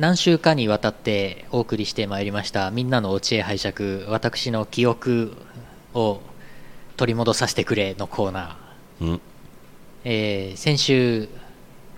[0.00, 5.36] 何週かにわたってお送りしてまいりましたみんなのお知恵拝借私の記憶
[5.92, 6.22] を
[6.96, 9.20] 取り戻させてくれのコーナー、うん。
[10.04, 11.28] えー先週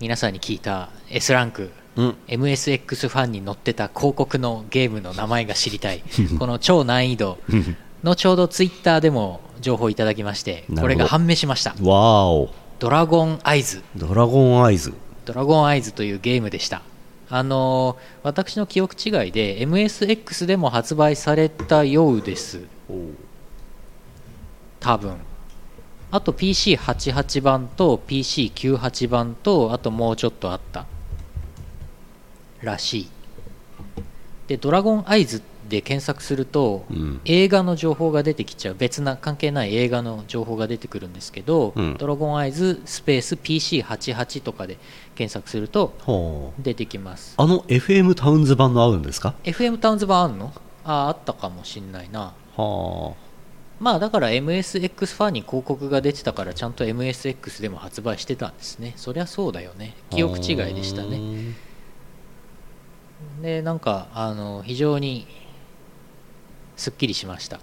[0.01, 2.17] 皆さんに聞いた S ランクうん。
[2.27, 6.03] MSX ファンに載ってた広告のゲームの名前が知りたい。
[6.39, 7.37] この超難易度。
[8.03, 11.69] 後ほどツイッターでも情報いただきましてこれが判明しました。
[11.71, 12.53] わーお。
[12.79, 13.81] ドラゴンアイズ。
[13.95, 14.93] ドラゴンアイズ。
[15.23, 16.81] ドラゴンアイズというゲームでした
[17.29, 22.61] あの私の記憶違いで MSX でも発売されたようです。
[24.79, 25.17] 多分。
[26.11, 30.85] あと PC88 版と PC98 版とあともうちょっとあった。
[32.61, 33.09] らしい。
[34.47, 37.21] でドラゴンアイズっで検索すると、うん。
[37.25, 41.97] 映画の情報が出てきちゃう別な関係ない映画の情報が出てくるんですけど、うん。
[41.97, 44.77] ドラゴンアイズスペース PC88 とかで
[45.15, 47.35] 検索すると出てきます。
[47.37, 50.53] あの FM タウンズ版の合うんですか？FM タウンズ版あんの？
[50.85, 52.33] ああったかもしんないな。
[52.57, 53.13] は
[53.79, 58.93] まあだから MSX ファンに広告が出てたからちゃんと MSX でも発売してたんですね。
[58.95, 59.95] そりゃそうだよね。
[60.11, 61.19] あ記憶違いでしたね。
[61.19, 61.53] ね
[63.41, 65.27] でなんかあの非常に
[66.83, 67.61] すっきりしました。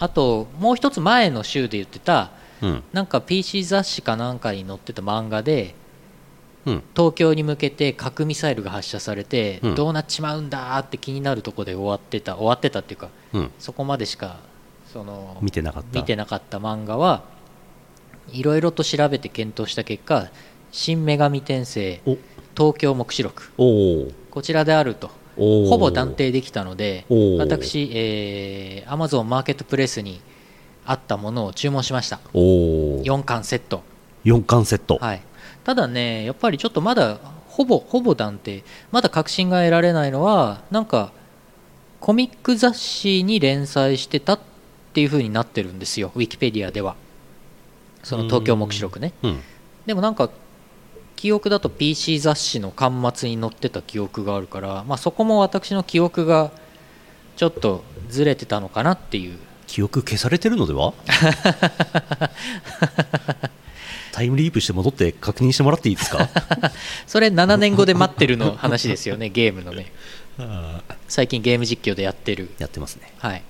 [0.00, 2.82] あともう一つ前の週で言ってたうん。
[2.92, 5.76] なんか PC 雑誌かなんかに載ってた漫画で
[6.66, 6.82] うん。
[6.96, 9.74] 東京に向けて核ミサイルが発射されて、うん。
[9.76, 13.50] どうなっちまうんだって気になるとこで終わってた終わってたっていうかうん。
[13.60, 14.40] そこまでしか
[14.92, 16.00] その見てなかった。
[16.00, 17.22] 見てなかった漫画は
[18.32, 20.28] いろいろと調べて検討した結果
[20.72, 22.18] 「新女神転生お。
[22.56, 23.52] 東京黙示録。
[23.56, 27.06] おお」こちらであるとほぼ断定できたので
[27.38, 30.20] 私、えー、Amazon マーケットプレイスに
[30.84, 32.18] あったものを注文しました。
[32.32, 32.40] お
[32.98, 33.82] お4巻セット。
[34.24, 34.96] 4巻セット。
[34.96, 35.22] はい、
[35.64, 41.12] ただね、やっぱりちょっとまだほぼほぼ断定、まだ確信が得られないのは、なんか
[42.00, 44.40] コミック雑誌に連載してたっ
[44.92, 46.96] ていう風になってるんですよ、ウィキペディアでは。
[48.02, 49.12] その東京黙示録ね。
[49.22, 49.40] うん。
[49.86, 50.30] でもなんか、
[51.18, 56.52] 記憶だと PC 雑誌の巻末に載ってた記憶があるから、まあ、そこも私の記憶が
[57.36, 59.36] ちょっとずれてたのかなっていう。
[59.66, 60.94] 記憶消されてるのでは？
[64.12, 66.28] タイムリープして戻って確認してもらっていいですか？
[67.08, 69.90] それ7年後で待ってるの話ですよね、 ゲームのね。
[71.08, 72.48] 最近ゲーム実況でやってる。
[72.58, 73.42] やってますねはい。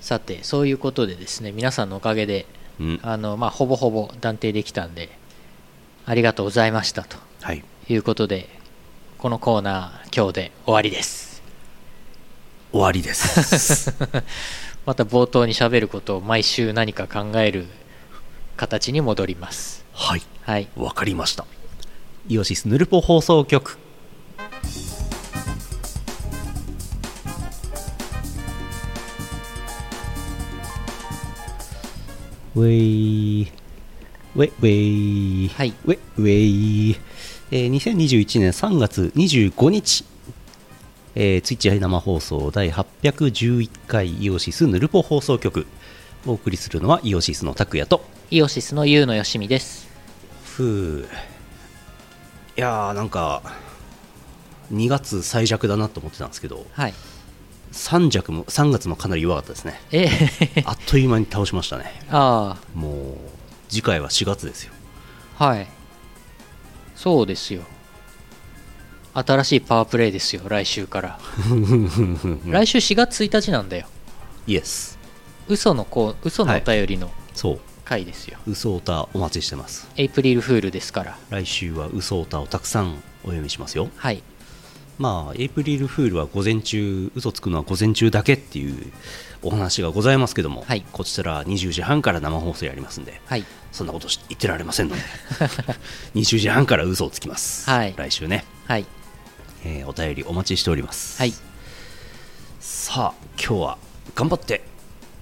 [0.00, 2.46] さて、そういうことでですね、皆さんのおかげで、
[2.80, 3.00] うん。
[3.02, 5.10] あの、まあ、ほぼほぼ断定できたんで、
[6.06, 7.16] ありがとうございましたと。
[7.42, 7.64] はい。
[7.88, 8.48] いうことで、
[9.18, 11.42] このコーナー、今日で終わりです。
[12.70, 13.92] 終わりです。
[14.86, 17.66] また冒頭に喋ることを毎週何か考える
[18.56, 19.84] 形に戻ります。
[19.92, 20.22] はい。
[20.42, 20.68] はい。
[20.76, 21.46] わかりました。
[22.28, 23.78] イオシスヌルポ放送局
[32.58, 33.52] ウェイ
[34.34, 35.72] ウェイウェイはい。
[35.84, 36.96] ウェイウェイ、
[37.52, 40.04] えー、2021年3月25日。
[41.14, 45.68] えー、ツイッチ生放送第811回イオシスヌルポ放送局。
[46.26, 48.04] お送りするのはイオシスの拓也と。
[48.28, 49.88] イオシスのユウのよしみです。
[50.44, 51.08] ふう。
[52.56, 53.40] いやーなんか
[54.72, 56.66] 2月最弱だなと思ってたんですけど。
[56.72, 56.94] はい。
[57.72, 59.80] 3弱も3月もかなり弱かったですね。
[59.92, 60.08] え
[60.64, 62.02] あっという間に倒しましたね。
[62.10, 63.16] あもう
[63.68, 64.72] 次回は4月ですよ。
[65.38, 65.68] あ、はい。
[66.94, 67.62] そうですよ。
[69.14, 71.18] 新しいパワープレイですよ、来週から。
[72.46, 73.86] 来週4月1日なんだよ。
[74.46, 74.98] イエス
[75.48, 77.60] 嘘のこう嘘のお便りのそう。
[77.88, 79.88] 回ですよ、嘘オタお待ちしてます。
[79.96, 81.18] エイプリルフールですから。
[81.30, 83.88] 来週は嘘オタをたくさんお読みしますよ。
[83.96, 84.22] はい
[84.98, 88.92] まあエイプリルフールは午前中嘘つくのは午前中だけっていう
[89.42, 90.84] お話がございますけども、はい。
[90.92, 93.44] こちら20時半から生放送やりますんではい。
[93.70, 95.02] そんなことし言ってられませんので
[96.16, 97.94] 20時半から嘘をつきます、はい。
[97.96, 98.86] 来週ね、はい。
[99.64, 101.34] えーお便りお待ちしております、はい。
[102.60, 103.78] さあ今日は
[104.16, 104.62] 頑張って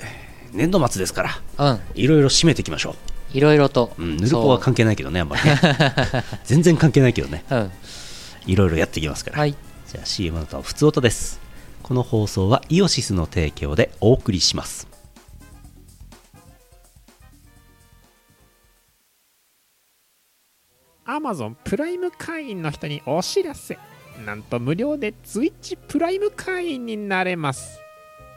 [0.01, 1.23] えー年度末ですか
[1.59, 1.81] らうん。
[1.95, 2.97] いろいろ締めていきましょ
[3.35, 5.61] いろいろと、う、うん、ヌルポは関係ないけどねあんまりね。
[6.47, 7.45] 全然関係ないけどね。
[7.51, 7.73] うん。
[8.47, 9.55] いろいろやっていきますから、はい
[9.97, 11.41] じゃあ CM の後は普通音です。
[11.83, 14.87] この放送はイオシスの提供でお送りします。
[21.07, 23.79] アマゾンプライム会員の人にお知らせ。
[24.27, 27.81] なんと無料で Twitch プライム会員になれます。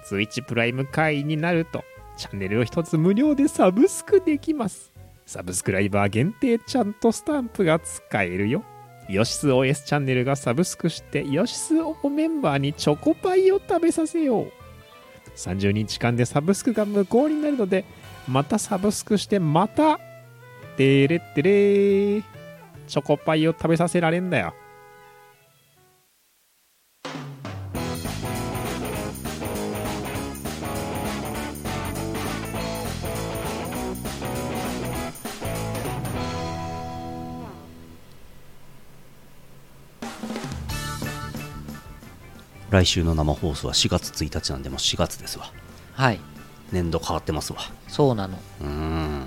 [0.10, 1.84] Twitch プライム会員になると
[2.16, 4.94] チャンネルを一つ無料でサブスクできます。
[5.26, 8.64] サブスクライバー限定ちゃんとスタンプが使えるよ。
[9.10, 14.52] ヨシス OS チャンネルがサブスクしてヨシスオメンバーにチョコパイを食べさせよう。
[15.36, 17.86] 30日間でサブスクが無効になるので
[18.28, 20.00] またサブスクしてまた
[20.78, 22.22] てれってれ
[22.88, 24.54] チョコパイを食べさせられんだよ。
[42.69, 45.51] 来週の生放送は4月1日なんでもう4月ですわ。
[45.94, 46.19] はい。
[46.71, 47.60] 年度変わってますわ。
[47.88, 48.38] そうなの。
[48.62, 49.25] うーん。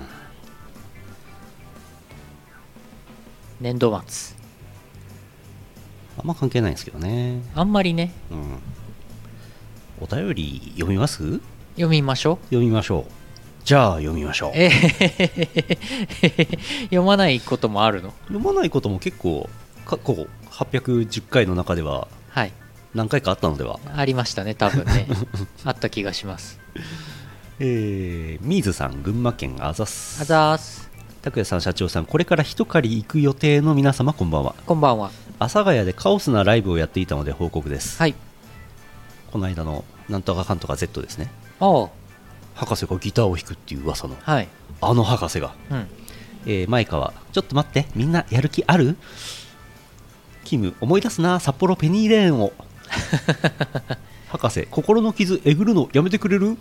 [3.59, 4.37] 年度末。
[6.17, 7.41] あんま関係ないんですけどね。
[7.53, 8.13] あんまりね。
[8.31, 8.59] うん。
[10.01, 11.41] お便り読みます？
[11.75, 12.45] 読みましょう。
[12.45, 13.11] 読みましょう。
[13.65, 14.51] じゃあ読みましょう。
[14.53, 18.13] えー読まないこともあるの？
[18.27, 19.49] 読まないことも結構
[19.85, 22.51] 過去810回の中でははい
[22.93, 23.79] 何回かあったのでは。
[23.95, 25.07] ありましたね多分ね。
[25.65, 26.59] あった気がします。
[27.59, 30.89] えー、ミーズさん群馬県あざすあざーす
[31.21, 34.55] 拓也さん社長さんこれから一狩り行く予定の皆様こんばんは。
[34.65, 35.11] こんばんは。
[35.39, 38.15] 阿佐ヶ谷でカオスなライブをやっていたので報告です、はい。
[39.31, 41.31] この間のなんとかかんとか Z ですね。
[41.59, 41.89] おう。
[42.55, 44.15] 博士がギターを弾くっていう噂の。
[44.21, 44.47] はい。
[44.81, 45.87] あの博士が、うん。
[46.45, 48.97] えー、マイカはちょっと待ってみんなやる気ある？
[50.43, 52.51] キム思い出すな札幌ペニーレーンを
[54.29, 56.57] 博士心の傷えぐるのやめてくれる？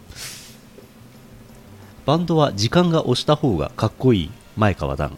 [2.04, 5.16] バンドは時間が押した方がかっこいい前川段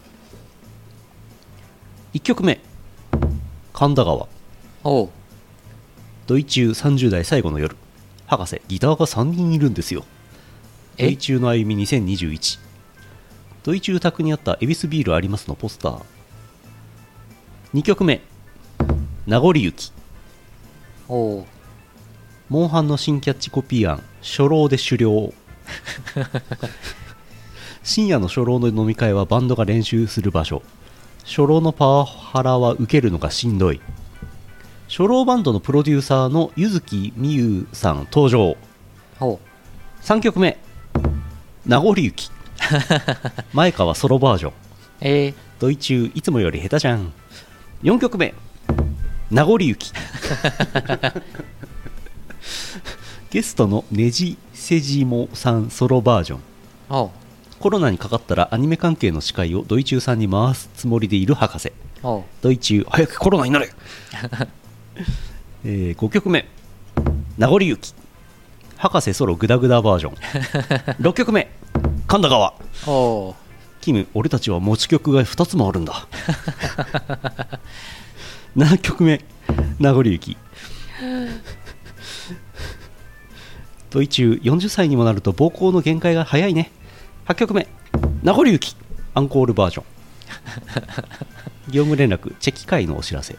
[2.13, 2.61] 1曲目
[3.73, 4.29] 神田川。
[4.85, 5.09] おう。
[6.29, 7.77] ドイ中30代最後の夜。
[8.27, 10.05] 博士ギターが3人いるんですよ。
[10.97, 12.61] ドえイ中の歩み2021
[13.65, 16.03] ドイ中宅にあった恵比寿ビールありますのポスター。
[17.75, 18.23] 2曲目
[19.27, 19.91] 名残雪
[21.15, 21.45] おう。
[22.49, 25.33] モンハンの新キャッチコピー案初老で狩猟
[27.85, 30.63] 深夜の初老の飲み会はバンドが練習する場所。
[31.25, 33.81] 初老のパワハラは受けるのがしんどい。
[34.89, 38.57] 初老バンドのプロデューサーの柚木美優さん登場。
[39.21, 39.39] おう。
[40.03, 40.59] 3曲目。
[41.65, 42.33] 名残雪。
[43.55, 44.53] 前川ソロバージョン。
[45.01, 47.13] えー、ドイ中いつもより下手じゃん。
[47.85, 48.35] 4曲目
[49.31, 49.93] 名残雪。
[53.31, 56.41] ゲストのねじせじもさんソロバージョン。
[56.91, 57.11] おう。
[57.59, 61.73] コロナにかかったらアニメ関係の司会をドイ中さんに回すつもりでいる博士。
[62.03, 62.23] おう。
[62.43, 63.71] ドイ中早くコロナになれ、
[65.65, 66.47] えー5曲目。
[67.39, 67.95] 名残雪。
[68.77, 70.15] 博士ソログダグダバージョン。
[71.01, 71.51] 6曲目。
[72.07, 72.55] 神田川。
[73.81, 76.07] キム俺たちは持ち曲が2つもあるんだ
[78.57, 79.21] 7曲目
[79.81, 80.37] 名残雪
[83.91, 86.71] ドイ中40歳にもなると膀胱の限界が早いね。
[87.27, 87.67] 8曲目
[88.23, 88.77] 名残雪
[89.15, 89.85] アンコールバージョン。
[91.71, 93.37] 業務連絡チェキ会のお知らせ。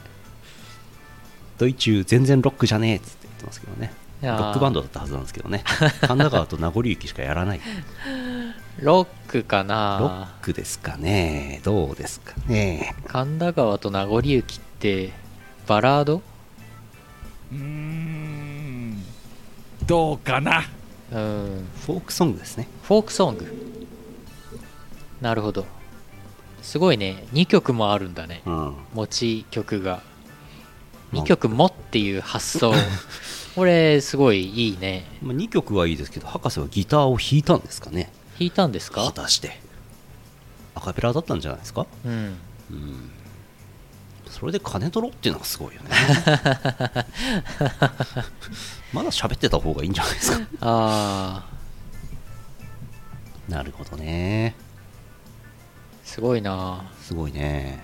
[1.57, 3.93] ドイ中全然ロックじゃねえっつって言ってますけどね。
[4.21, 5.63] ロックバンドだったはずなんですけどね。
[6.01, 7.61] 神田川と名残雪しかやらない。
[8.79, 11.61] ロックかロッなクですかね。
[11.63, 12.95] どうですかね。
[13.07, 14.74] 神田川と名残雪って
[15.67, 16.21] バラード？
[17.51, 19.03] うーん。
[19.85, 20.63] どうかな？
[21.11, 21.67] うん。
[21.85, 22.67] フォークソングですね。
[22.83, 23.77] フォークソング。
[25.21, 25.65] なるほど。
[26.61, 27.25] すごいね。
[27.33, 28.41] 2曲もあるんだね。
[28.45, 28.75] うん。
[28.93, 30.01] 持ち曲が。
[31.13, 32.73] 2曲もっていう発想。
[33.55, 35.05] これすごいいいね。
[35.21, 38.11] まあ、2曲はいいですけど博士はギターを弾いたんですかね。
[38.37, 39.61] 弾いたんです果かたして。
[40.75, 41.87] アカペラだったんじゃないですか？
[42.05, 42.35] うん。
[42.71, 43.11] うん
[44.37, 45.89] それで金取ろうっていうのがすごいよね。
[48.91, 50.45] まだ喋ってた方がいいんじゃないですか。
[50.59, 53.51] あー。
[53.51, 54.53] なるほどね。
[56.03, 56.91] すごいな。
[57.01, 57.81] すごいね。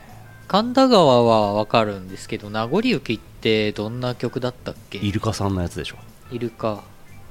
[0.49, 4.97] 神田川はわかるんですけど名残雪ってどんな曲だったっけ？
[4.97, 5.95] イルカさんのやつでしょ。
[6.31, 6.83] いるか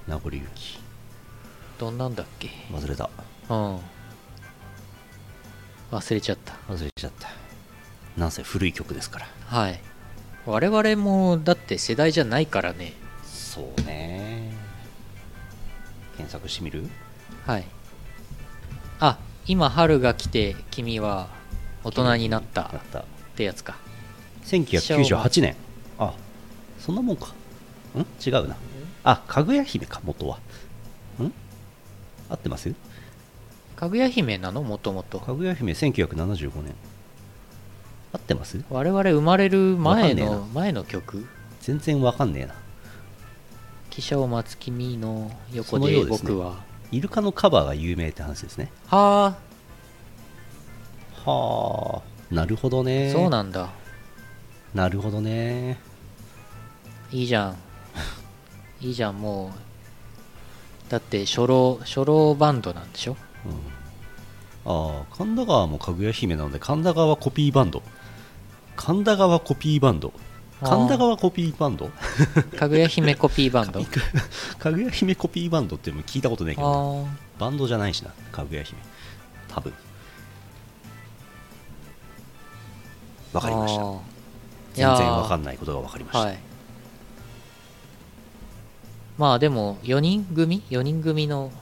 [0.08, 0.80] 名残雪
[1.78, 2.48] どんなんだっけ？
[2.72, 3.10] 忘れた。
[3.50, 3.80] うん。
[5.92, 6.54] 忘れちゃった。
[6.72, 7.28] 忘れちゃった
[8.20, 9.26] なんせ古い曲ですから。
[9.46, 9.80] はい。
[10.46, 12.92] 我々もだって世代じゃないからね。
[13.24, 14.52] そうね。
[16.16, 16.88] 検索してみる？
[17.46, 17.64] はい。
[19.00, 21.28] あ今春が来て君は
[21.82, 22.74] 大人になったっ
[23.34, 23.76] てやつか。
[24.44, 25.56] 1998年。
[25.98, 26.14] あ
[26.78, 27.28] そんなもんか。
[27.94, 28.00] ん？
[28.24, 28.56] 違うな。
[29.02, 30.38] あかぐや姫か元は。
[31.18, 31.32] ん？
[32.28, 32.72] 合ってます？
[33.76, 34.62] かぐや姫なの？
[34.62, 36.74] もともとかぐや姫1975年
[38.12, 38.62] 合ってます？
[38.70, 41.26] 我々生まれる前の前の曲？
[41.60, 42.54] 全然わかんねえな。
[43.90, 48.72] 汽車を待つ君の横でその僕は、イルカのカバーが有名って話ですね。
[48.88, 49.36] は
[51.24, 52.34] はあ。
[52.34, 53.10] なるほどあ、ね。
[53.12, 53.70] そうなんだ。
[54.74, 55.78] なるほどね。
[57.10, 57.56] いいじゃん。
[58.80, 59.52] いいじゃんも
[60.88, 60.90] う。
[60.90, 63.16] だって初老初老バンドなんでしょ？
[64.66, 67.82] ああ神田川もかぐや姫なので神田川コピーバンド
[68.80, 70.10] 神田川コピーバンド。
[70.62, 71.90] 神田川コピーバンド？
[72.58, 73.84] かぐや姫コピーバンド。
[74.58, 77.06] かぐや姫コピーバンドっても聞いたことないけあど
[77.38, 78.80] バンドじゃないしなかぐや姫。
[79.48, 79.74] 多分。
[83.34, 83.82] わかりました。
[84.72, 86.38] 全然わかんんないことがわかりました、はい
[89.18, 91.52] まあでも4人組？4人組の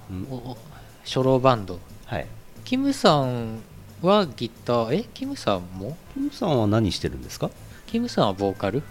[1.05, 1.81] 初老バンド。
[2.07, 2.29] はい。
[2.65, 3.59] キムさん
[4.03, 4.95] はギター。
[5.01, 5.97] えキムさんも？
[6.15, 7.51] キムさんは何してるんですか？
[7.87, 8.83] キムさんはボーカル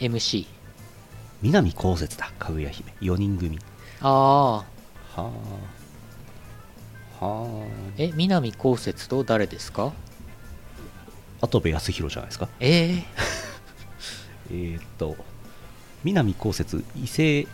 [0.00, 0.46] ？MC
[1.42, 2.92] 南こうせつだかぐや姫。
[3.00, 3.58] 4人組。
[4.02, 5.30] ああは
[7.20, 7.66] あはあ
[7.98, 9.92] え南こうせつと誰ですか？
[11.40, 12.48] 跡部康弘じゃないですか？
[12.60, 13.04] ええ
[14.50, 15.16] えーっと
[16.04, 17.46] 南こうせつ伊勢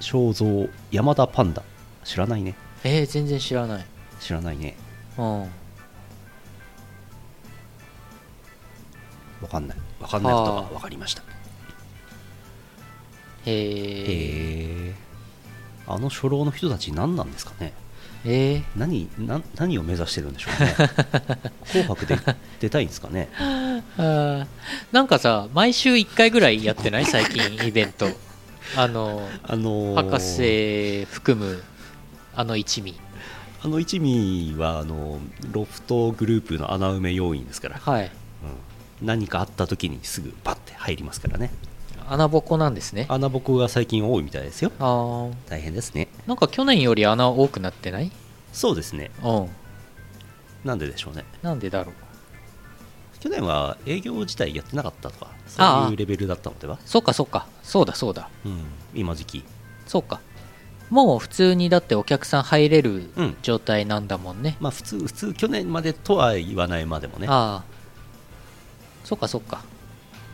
[0.00, 1.62] 正蔵山田パンダ。
[2.04, 2.54] 知らないね。
[2.82, 3.86] えー、全然知らない
[4.20, 4.76] 知らないね。
[5.18, 5.40] うん。
[5.42, 5.48] わ
[9.50, 9.78] かんない。
[10.00, 11.22] わかんないことがわかりました。
[13.46, 14.94] へえ
[15.86, 17.72] あの初老の人たち何なんですかね。
[18.26, 20.74] え何な何を目指してるんでしょうね。
[21.72, 22.18] 紅白で
[22.60, 23.28] 出たいんですかね。
[23.32, 24.46] ー、 あー。
[24.92, 27.06] なんかさ毎週1回ぐらいやってない？
[27.06, 28.08] 最近 イベント。
[28.76, 30.10] あのあのー。
[30.10, 31.62] 博士含む
[32.36, 32.94] あの一味
[33.62, 35.20] あの一味はあの
[35.52, 38.04] ロフトグループの穴埋め要員ですから、はい。
[38.04, 39.06] うん。
[39.06, 41.50] 何かあった時にすぐパッて入りますからね。
[42.08, 43.04] 穴ぼこなんですね。
[43.08, 44.72] あ穴ぼこが最近多いみたいですよ。
[44.78, 45.34] あー。
[45.48, 46.08] 大変ですね。
[46.26, 48.10] なんか去年より穴多くなってない？
[48.52, 49.10] そうですね。
[49.22, 49.48] うん。
[50.64, 51.24] なんででしょうね。
[51.42, 51.94] なんでだろう？
[53.20, 56.78] 去年は営業自体やってなかったとかそういうレベルだったのでは？
[56.86, 57.46] そうかそうか。
[57.62, 58.30] そうだそうだ。
[58.46, 58.64] うん。
[58.94, 59.44] 今時期。
[59.86, 60.22] そうか
[60.90, 63.36] もう普通にだってお客さん入れるうん。
[63.42, 67.26] 状態なんだもんね、まあ普通普通去年までとは言わないまでもね。
[67.28, 67.64] ああ。
[69.04, 69.62] そうかそうか。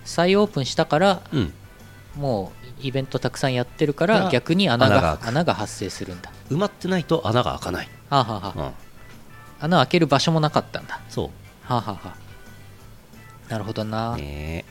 [0.05, 1.53] 再オープンしたからうん。
[2.17, 6.33] もうイベントたくさんやってるからが逆に穴が穴が発生するんだ。
[6.51, 8.55] 埋まってないと穴が開かない、はあ、はあは。
[8.57, 8.61] あ
[9.61, 11.01] うん、穴開ける場所もなかったんだ。
[11.11, 11.25] そ
[11.63, 12.01] はあ、はあは。
[12.05, 12.15] あ、
[13.51, 14.65] なるほどな、うね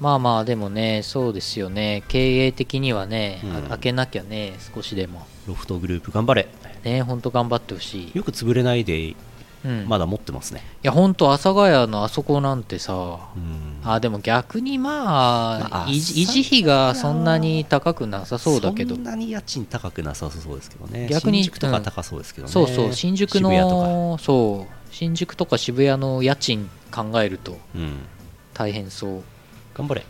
[0.00, 2.02] まあまあでもねそうですよね。
[2.08, 3.68] 経営的にはね、あうん。
[3.68, 5.26] 開けなきゃね少しでも。
[5.46, 6.48] ロフトグループ頑張れ。
[6.84, 9.16] ねほんと頑張ってほしい、よく潰れないで
[9.64, 12.94] うん、まだ持ってますね、いやほんと阿佐ヶ谷のあそこなんてさ
[13.34, 13.80] うん。
[13.82, 18.94] あでも逆にまあ、まあ維持維持費がそんなに高くなさそうだけど。
[18.94, 21.08] そんなに家賃高くなさそうですけどね。
[21.10, 24.74] 逆に新宿とか高そうですけどね、そうそう新宿のそう。
[24.92, 27.98] 新宿とか渋谷の家賃考えるとうん。
[28.54, 29.22] 大変そう
[29.76, 30.06] 頑張れ。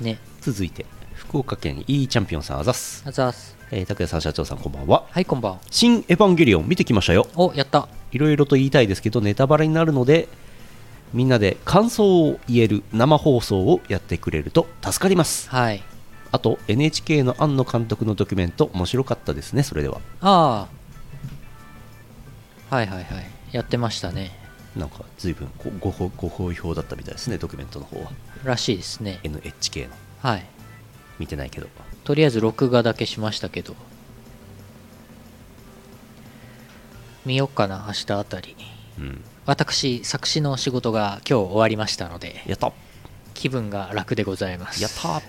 [0.00, 0.18] ね。
[0.40, 3.56] 続いて福岡県 E チャンピオンさんあざっす、あざーす。
[3.70, 5.04] えー、拓也さん社長さんこんばんは。
[5.08, 7.28] はいこんばん新エヴァンゲリオン見てきましたよ。
[7.36, 10.26] おやったいろいろと言いたいですけどネタバレになるので
[11.12, 15.48] みんなで感想を言える生放送をやってくれると助かります。
[15.48, 15.80] はい。
[16.32, 20.00] あと NHK の庵野監督のドキュメント面白かったですねそれでは。
[20.20, 20.66] あ
[22.70, 23.30] あはいはいはい。
[23.52, 24.41] やってましたね
[24.76, 25.50] なんか随分
[25.80, 28.10] ごごご好評だったみたいですねドキュメントの方は。
[28.44, 29.20] らしいですね。
[29.22, 29.94] NHK の。
[30.20, 30.46] はい。
[31.18, 31.68] 見てないけど。
[32.04, 33.74] とりあえず録画だけしましたけど。
[37.26, 38.56] 見よっかな明日あたり。
[38.98, 39.24] うん。
[39.44, 42.72] 私作詞の仕事が今日終わりましたのでやった。
[43.34, 44.82] 気分が楽でございます。
[44.82, 45.22] やった。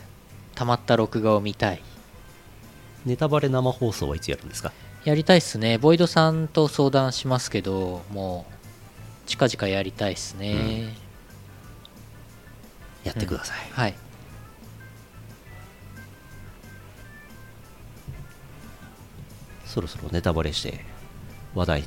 [0.55, 1.81] たまった録画を見たい。
[3.05, 4.71] ネタバレ生放送はいつやるんですか？
[5.03, 5.77] やりたいっすね。
[5.77, 8.53] ボイドさんと相談しますけどもう
[9.25, 10.95] 近々やりたいっすね、
[13.03, 13.95] やってください、はい。
[19.65, 20.85] そろそろネタバレして
[21.55, 21.83] 話題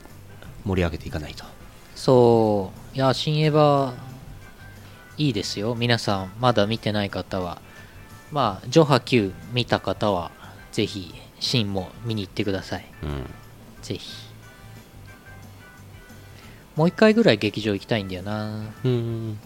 [0.65, 1.45] 盛り上げていかないと。
[1.95, 2.97] そう。
[2.97, 3.95] いや新エヴァ
[5.19, 5.77] いいですよ。
[5.77, 7.63] 皆さんまだ見てない方は。
[8.33, 10.33] まあジョハ Q 見た方は
[10.73, 12.87] ぜひシンも見に行ってください。
[13.05, 13.31] うん。
[13.83, 14.26] ぜひ
[16.77, 18.61] もう一回ぐらい劇場行きたいんだよな。
[18.85, 19.39] うん。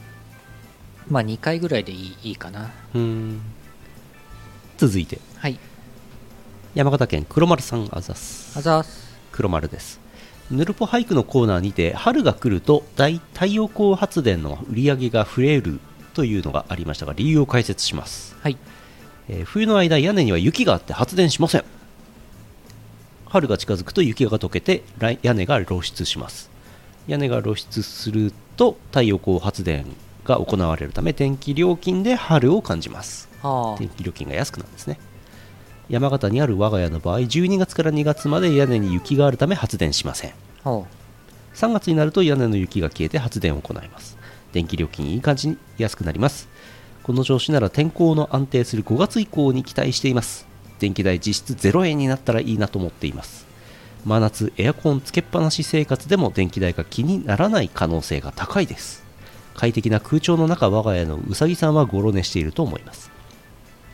[1.09, 2.71] まあ2回ぐらいでいいいいかな。
[2.95, 3.41] うん。
[4.77, 5.21] 続いて。
[5.37, 5.59] はい。
[6.75, 8.59] 山形県黒丸さんあざす。
[8.59, 9.17] あざーす。
[9.33, 10.01] 黒丸です。
[10.51, 15.79] ヌルポ俳句のコーナーにて春が来ると大太陽光発電の売り上げが増える
[16.15, 18.57] というのがありましたが理由を解説します、はい。
[19.29, 21.65] えー冬の間屋根には雪があって発電しません。
[23.31, 26.50] 春が近づくと雪が溶けて来屋根が露出します
[27.11, 29.85] 屋根が露出すると太陽光発電
[30.25, 33.29] が行われるため電気料金で春を感じます。
[33.43, 35.01] は電気料金が安くなるんですね。
[35.89, 40.35] 山形にある我が家の場合12月から2月まで屋根に雪があるため発電しません。
[40.63, 40.71] あ。
[40.71, 40.87] は
[41.55, 44.17] 3月になると屋根の雪が消えて発電を行います。
[44.53, 46.49] 電気料金いい感じに安くなります。
[47.03, 50.51] この調子なら天候の安定する5月以降に期待しています。
[50.81, 53.50] 電気代実質0円になったらいいなと思っています
[54.05, 59.03] 真夏エアコンつけっぱなし生活でも電気代が気にならない可能性が高いです。
[59.55, 63.11] 快適な空調の中我が家のうさぎさんはゴロ寝していると思います。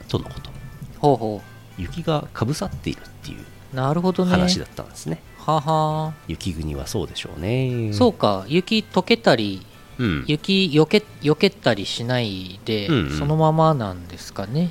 [0.08, 0.50] とのこと。
[0.98, 1.42] ほうほ
[1.78, 4.30] 雪がかぶさっているっていううなるほどね。
[4.30, 5.20] 話だったんですね。
[5.38, 6.14] はは。
[6.28, 7.92] 雪国はそうでしょうね。
[7.92, 8.44] そうか。
[8.48, 9.66] 雪溶けたり
[9.98, 10.24] うん。
[10.26, 13.18] 雪よけ避けたりしないで、うんうん。
[13.18, 14.70] そのままなんですかね。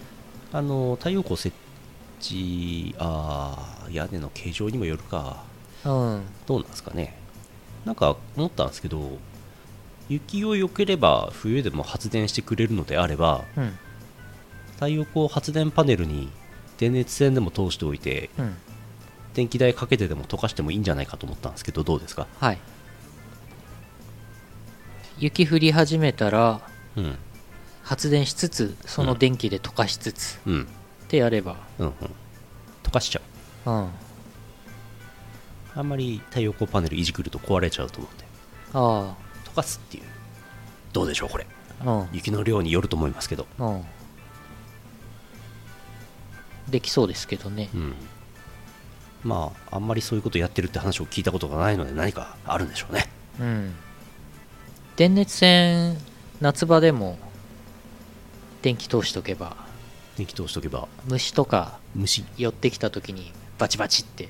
[0.52, 1.56] あの太陽光設
[2.20, 5.44] 置あー屋根の形状にもよるか。
[5.84, 6.24] うん。
[6.46, 7.18] どうなんですかね。
[7.86, 9.18] なんか思ったんですけど
[10.10, 13.78] 雪を避ければ冬でも発電してくれるのであればうん。
[14.74, 16.30] 太陽光発電パネルに
[16.78, 18.56] 電熱線でも通しておいてうん。
[19.34, 22.26] 電気代かけてでも溶かしてもいいんじゃないかと思ったんですけどどうですか？
[22.40, 22.60] はい。
[25.20, 26.62] 雪降り始めたら
[26.96, 27.18] うん。
[27.84, 30.68] 発電しつつその電気で溶かしつつ、うん
[31.06, 31.94] ってやればうんうん。
[32.84, 33.22] 溶かしちゃ
[33.66, 33.70] う。
[33.70, 33.78] うん。
[33.86, 33.90] あ
[35.76, 38.26] あんまり太陽光パネルいじくると壊れちゃうと思うんで
[38.74, 39.16] あ。
[39.52, 40.04] 溶かすっていう。
[40.94, 41.46] どうでしょうこれ。
[41.86, 42.08] うん。
[42.12, 43.46] 雪の量によると思いますけど。
[43.60, 43.84] うん。
[46.70, 47.70] できそうですけどね。
[47.74, 47.94] うん。
[49.24, 53.10] まああんまりそういうことやってるって話を聞いたことがないので何かあるんでしょうね。
[53.40, 53.76] うん。
[54.96, 55.98] 電熱線
[56.42, 57.18] 夏場でも
[58.62, 59.65] 電気通しとけば
[60.18, 60.88] 電気通しとけば。
[61.08, 62.24] 虫とか虫。
[62.38, 64.30] 寄ってきた時にバチバチって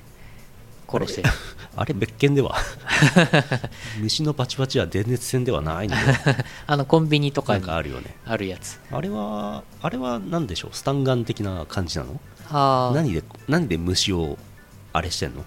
[0.88, 1.28] 殺せる。
[1.76, 1.94] あれ？
[1.98, 2.56] 別件では。
[4.00, 6.02] 虫のバチバチは電熱線ではないので。
[6.66, 8.16] あのコンビニとかにかあるよね。
[8.26, 8.80] あるやつ。
[8.90, 10.76] あれはあれは何でしょう？
[10.76, 12.20] スタンガン的な感じなの？
[12.50, 14.38] ああ何で何で虫を
[14.92, 15.44] あれしてんの？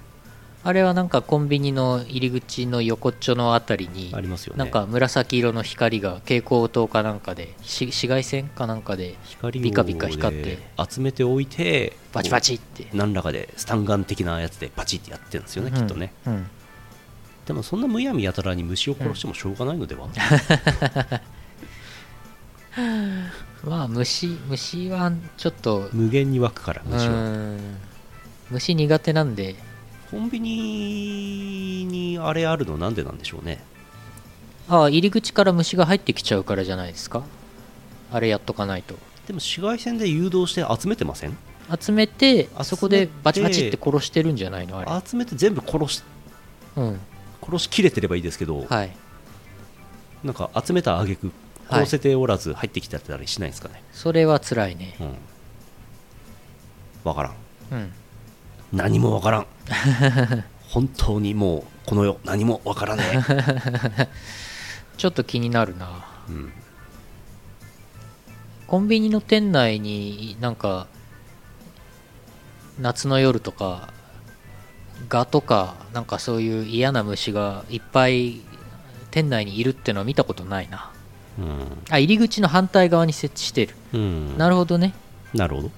[0.61, 4.59] あれはなんかコンビニの入り口の横っちょのあたりにありますよね。
[4.59, 9.15] なんか紫色の光が蛍光灯かなんかでし紫外線かなんかで
[9.53, 12.87] ビカビカ光って集めておいてバチバチって。
[12.93, 16.13] 何らかでスタンガン的なやつでバチってやってるんですよね、きっとね。
[16.27, 16.49] うん、うん
[17.49, 20.07] でもそんなむやみやたらに虫を殺してもしょうがないのでは、
[23.65, 27.13] まあ虫虫はちょっと無限に湧くからう虫は。
[27.13, 27.59] ん。
[28.51, 29.55] 虫苦手なんで
[30.11, 33.63] コンビニにあれあるのなんでなんでしょうね。
[34.67, 37.23] ああ入り口から虫が入ってきちゃうからじゃないですか。
[38.11, 38.95] あれやっとかないと。
[39.27, 41.37] でも紫外線で誘導して集めてません？
[41.79, 44.91] 集めててそこでバチバチって殺してるんじゃないのあれ。
[45.07, 46.03] 集めて全部殺し
[46.75, 46.99] うん。
[47.43, 48.91] 殺しきれてればいいですけど、はい。
[50.23, 51.31] なんか集めた挙句
[51.67, 51.79] はい。
[51.81, 54.95] 殺せておらず入ってきたりしないんですかね、それは辛いね。
[54.99, 55.15] うん。
[57.03, 57.33] わからん。
[57.71, 57.93] うん
[58.71, 59.47] 何もわからん。
[60.69, 63.03] 本当にもうこの世何もわからね
[64.97, 66.05] ちょっと気になるな。
[66.29, 66.53] え、うん、
[68.67, 70.87] コンビニの店内になんか
[72.79, 73.89] 夏の夜とか
[75.07, 78.41] ガとかなんかそういう嫌な虫がいっぱい
[79.09, 80.91] 店内にいるってのは見たことないな。
[81.89, 83.75] あ入り口の反対側に設置してる。
[83.93, 84.93] うんうん、なるほどね。
[85.33, 85.71] なるほど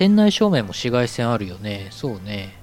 [0.00, 1.88] 店内照明も紫外線あるよね。
[1.90, 2.56] そうね。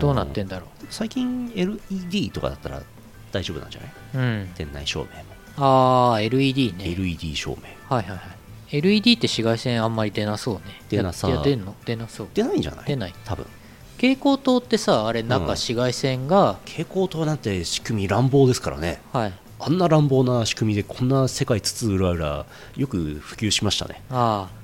[0.00, 2.82] どうなってんんだろ最近 LED とかだったら
[3.30, 3.90] 大丈夫なんじゃない？
[4.14, 4.48] ううん。
[4.56, 5.06] 店内照
[5.56, 6.90] 明も、ああ LED ね。
[6.90, 7.68] LED 照明。
[7.96, 8.76] はいはいはい。
[8.76, 10.62] LED って紫外線あんまり出なそうね。
[10.88, 11.28] 出なさ。
[11.28, 11.76] いや出んの？
[11.84, 12.28] 出なそう。
[12.34, 12.86] 出ないんじゃない？
[12.86, 13.14] 出ない。
[13.24, 13.46] 多分。
[13.98, 15.46] 蛍光灯ってさあれ中うん。
[15.50, 19.00] 紫外線が、蛍光灯なんて仕組み乱暴ですからね。
[19.12, 19.32] はい。
[19.60, 24.02] あんな乱暴な仕組みでこんな世界津々浦々よく普及しましたね。
[24.10, 24.61] ああ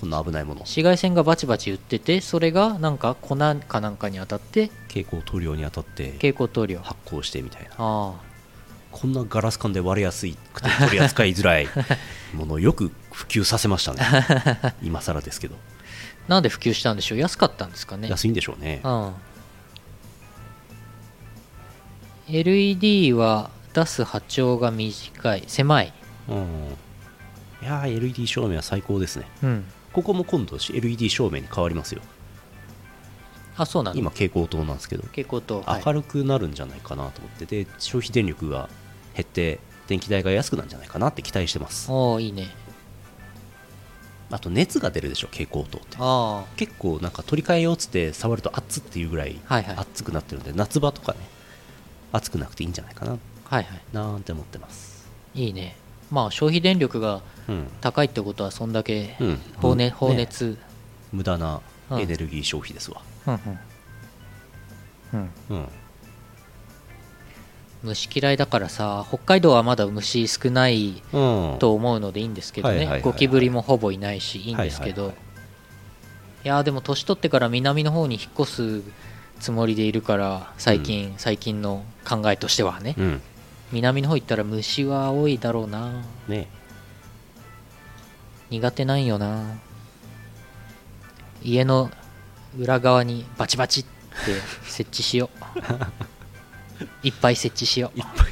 [0.00, 0.60] こんな危ないもの。
[0.60, 6.78] 紫外線がバチバチ売っててそれがなんか粉かなんかに当たって蛍光塗料に当たって蛍光塗料。
[6.80, 7.70] あ発光してみたいな。
[7.78, 8.12] あ
[8.90, 11.68] こんなガラス管で割れやすいくて取り扱いづらい
[12.32, 14.00] ものをよく普及させましたね。
[14.82, 15.56] 今更ですけど。
[16.26, 17.18] なんで普及したんでしょう？
[17.18, 18.08] 安かったんですかね？
[18.08, 18.80] 安いんでしょうね。
[18.84, 19.12] うん。
[22.28, 25.44] LED は出す波長が短い。
[25.46, 25.92] 狭い。
[26.28, 26.36] うん。
[27.62, 29.26] いやー LED 照明は最高ですね。
[29.42, 32.02] うんここも今度 LED 照明に変わりますよ。
[33.56, 33.98] あそうなの？
[33.98, 35.02] 今蛍光灯なんですけど。
[35.04, 35.82] 蛍光灯、はい。
[35.84, 38.68] 明るくなるんじゃないかなと思ってで消費電力が
[39.14, 41.90] 減って電気代が安くなるんじゃないかなって期待してます。
[41.90, 42.48] おおいいね。
[44.30, 45.96] あと熱が出るでしょ蛍光灯って。
[45.98, 49.76] あ結構なんか取り替えようっつって触ると熱っていうぐらいはいはい。
[49.78, 51.18] 熱くなってるんで夏場とかね
[52.12, 53.12] 暑くなくていいんじゃないかな。
[53.12, 53.16] あ
[53.56, 55.08] はいはなんて思ってます。
[55.34, 55.74] いいいね。
[56.10, 57.22] まあ消費電力がうん、
[57.80, 59.40] 高いってことはそんだけうん。
[59.56, 59.90] 放,、熱ね。
[59.90, 60.58] 放熱、
[61.12, 62.00] 無駄なうん。
[62.00, 63.02] エネルギー消費ですわ。
[63.26, 63.40] うんうん。
[65.14, 65.30] うん。
[65.50, 65.68] うん。
[67.82, 71.56] 虫嫌いだからさ北海道はまだ虫少ないうん。
[71.58, 73.00] と思うのでいいんですけどね。
[73.02, 75.14] ゴキブリもほぼいないしいいんですけど、はい
[76.44, 78.82] やーでも年取ってから南の方に引っ越す
[79.40, 83.20] つもりでいるから最近、最近の考えとしてはね、うん。
[83.72, 86.04] 南の方行ったら虫は多いだろうな。
[86.28, 86.48] ね
[88.50, 89.58] 苦手なんよな。
[91.42, 91.90] 家の
[92.58, 93.90] 裏側にバチバチって
[94.64, 95.38] 設置しよう。
[97.02, 97.98] いっぱい設置しよう。
[97.98, 98.28] いっぱい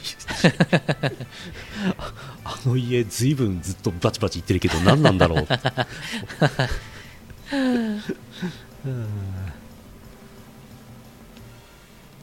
[2.44, 5.46] あの家ずいぶんずっとバチバチ言ってるけど何なんだろう。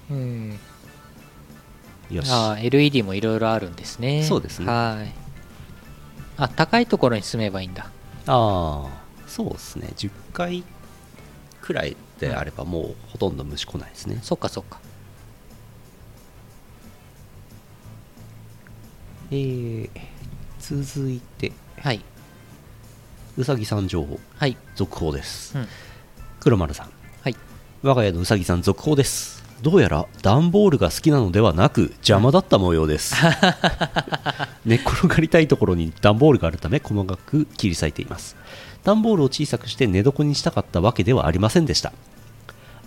[0.10, 0.60] うん。
[2.10, 2.32] よし。
[2.32, 4.24] ああ LED もいろいろあるんですね。
[4.24, 4.66] そうですね。
[4.66, 5.23] はい
[6.38, 7.90] あ高いところに住めばいいんだ。
[8.28, 9.90] ああそうですね。
[9.96, 10.64] 10回
[11.62, 14.80] くらいであればもうほとんど虫来ないですね、そっかそっか。
[19.32, 19.90] えー、
[20.60, 21.52] 続いて。
[21.80, 22.02] はい。
[23.36, 24.20] うさぎさん情報。
[24.38, 24.58] はい。
[24.76, 25.68] 続報です、うん。
[26.40, 26.90] 黒丸さん。
[27.24, 27.36] はい。
[27.82, 29.33] 我が家のうさぎさん続報です
[29.64, 33.16] どうやら段ボールが好きなのではなく邪魔だった模様です。
[34.66, 38.36] 寝っ転がりたいところに段ボールがあるため細かく切り裂いています。
[38.84, 41.94] 段ボールを小さくして寝床にしたかったわけではありませんでした。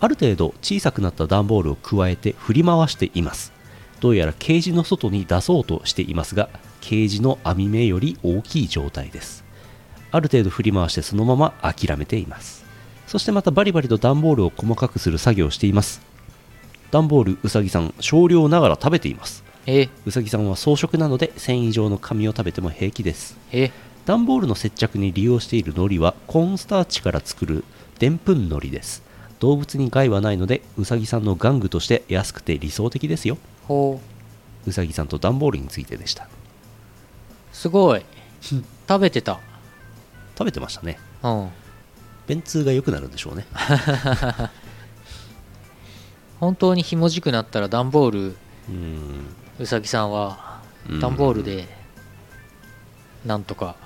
[0.00, 3.54] ある程度小さくなった段ボールを加えて振り回しています。
[4.00, 6.50] どうやらケージの外に出そうとしていますが
[6.82, 9.46] ケージの網目より大きい状態です。
[10.12, 12.66] ある程度振り回してそのまま諦めています。
[13.06, 16.05] そしてまたバリバリと段ボールを細かくする作業をしています
[16.90, 19.44] 段ボールうさぎさん少量ながら食べています。
[19.66, 19.82] え。
[19.82, 23.36] ーうさぎさんは草食なので繊維状の紙を食べても平気です。
[23.52, 23.66] え。
[23.66, 23.72] ー
[24.06, 27.64] 段ボールの接着に利用している海苔はコーンスターチから作る
[27.98, 29.02] でんぷん海苔です。
[29.40, 33.36] 動物に害はないのでうさぎさんの玩具として安くて理想的ですよ。
[33.66, 34.00] ほ
[34.64, 34.70] う。
[34.70, 36.28] うさぎさんと段ボールについてでした。
[37.52, 38.04] すごい。
[38.40, 39.40] 食べてた。
[40.38, 40.98] 食べてましたね。
[41.22, 41.48] うん。
[42.28, 43.46] 便通が良くなるんでしょうね
[46.40, 48.36] 本当にひもじくなったら段ボール。
[49.58, 51.00] うさぎさんはうん。
[51.00, 51.66] 段ボールで
[53.24, 53.76] なんとか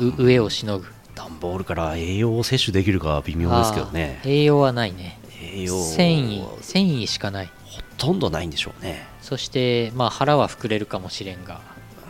[0.00, 0.86] う上をしのぐ。
[1.14, 4.20] 段ボールから栄養を摂取できるかは微妙ですけどね。
[4.24, 5.18] 栄養はないね。
[5.40, 5.82] 栄養。
[5.82, 7.46] 繊維繊維しかない。
[7.46, 7.52] ほ
[7.96, 9.06] とんどないんでしょうね。
[9.22, 11.60] そしてまあ腹は膨れるかもしれんが。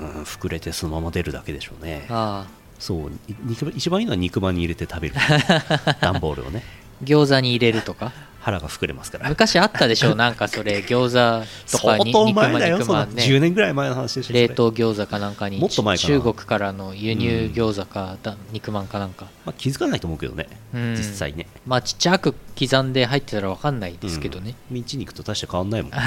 [0.00, 2.06] うん膨れてそのまま出るだけでしょうね。
[2.08, 2.64] ああ。
[2.78, 5.14] そうい肉一番いいのは肉まんに入れて食べる。
[6.00, 6.62] 段ボールをね。
[7.02, 8.12] 餃子に入れるとか
[8.44, 9.28] 腹が膨れますから。
[9.30, 13.22] 昔あったでしょ なんかそれ餃子とかに相当前だよ肉まんね。
[13.22, 19.28] 10年ぐらい前の話でしょ冷凍餃子かなんかにもっと前中国からの輸入餃子かだ肉まんかなんか。
[19.46, 20.94] まあ、気づかないと思うけどね、うん。
[20.94, 21.46] 実際ね。
[21.66, 24.74] まあちっちゃく刻んで入ってたら分かんないですけどね、うん。
[24.74, 25.92] ミンチ肉と大して変わんないもん。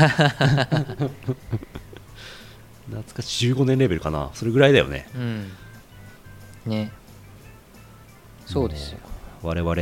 [2.86, 3.52] 懐かしい。
[3.52, 4.30] 15年レベルかな。
[4.36, 5.10] それぐらいだよね。
[5.15, 5.52] うん。
[6.67, 6.91] ね。
[8.45, 9.00] そうですよ。
[9.41, 9.76] 我々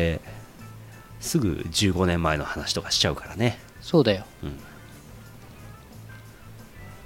[1.26, 3.60] すぐ15年前の話とかしちゃうからね。
[3.82, 4.26] そうだよ。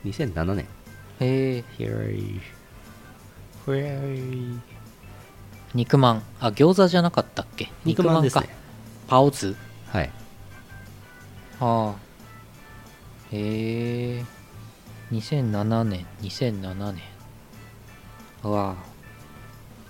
[0.06, 0.66] 2007年
[1.20, 2.42] へえひゃい
[3.66, 4.20] ほやい
[5.74, 6.24] 肉まん。
[6.40, 7.72] あ餃子じゃなかったっけ？
[7.86, 8.44] 肉まんですね。
[8.48, 8.50] か。
[9.08, 9.56] パオズ？
[9.88, 10.10] はい。
[11.60, 11.96] ああ。
[13.32, 14.26] へえ。
[15.12, 16.06] 2007年。
[16.22, 17.02] 2007年。
[18.44, 18.76] うわ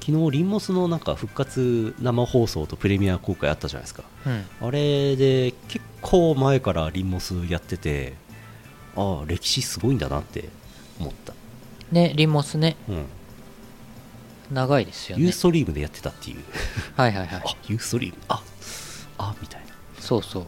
[0.09, 4.03] 昨日リンモスのなんか復活生放送とプレミア公開あったじゃないですか。
[4.25, 4.67] うん。
[4.67, 8.15] あれで結構前からリンモスやってて
[8.95, 10.49] ああ歴史すごいんだなって
[10.99, 11.33] 思った、
[11.91, 12.75] ねリンモスね。
[12.87, 13.05] うん。
[14.51, 16.43] 長いですよユーねストリームでやってたっていう。
[16.95, 17.41] はいはいはい。
[17.45, 18.17] あユーストリーム。
[18.29, 18.41] あ
[19.19, 19.67] あみたいな。
[19.99, 20.47] そうそ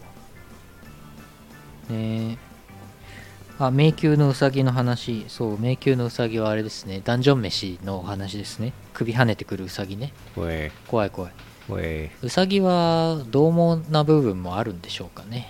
[1.90, 1.94] う。
[1.94, 2.32] ね。
[2.34, 2.51] え
[3.64, 5.26] あ迷宮のうさぎの話。
[5.28, 7.00] そう迷宮のうさぎはあれですね。
[7.04, 8.74] ダンジョン飯のお話ですね。
[8.92, 10.14] 首跳ねてくるうさぎね。
[10.34, 11.32] 怖い怖い。
[12.24, 15.48] うさぎは獰猛な部分もあるんでしょうかね。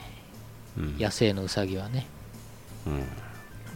[0.78, 0.97] うん。
[1.00, 2.06] 野生のうさぎはね。
[2.86, 3.06] うん。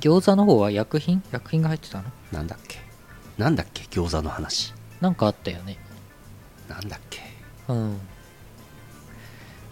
[0.01, 1.23] 餃子の方は薬品？
[1.31, 2.11] 薬品が入ってたの？
[2.33, 2.79] なんだっけ？
[3.37, 3.83] なんだっけ？
[3.83, 4.73] 餃子の話。
[4.99, 5.77] なんかあったよね。
[6.67, 7.21] なんだっけ？
[7.69, 8.01] うん。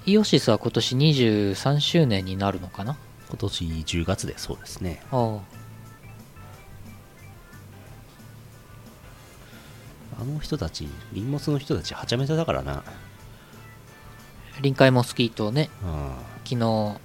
[0.05, 2.95] イオシスは今年23周年になるのかな？
[3.33, 5.01] 今年10月でそうですね。
[5.11, 5.39] あ
[10.17, 10.23] あ。
[10.23, 12.77] の人たちリンモスの人たちはちゃめちゃだからな。
[12.77, 12.83] あ
[14.61, 16.11] 臨海モスキートねうん。
[16.45, 16.97] 昨日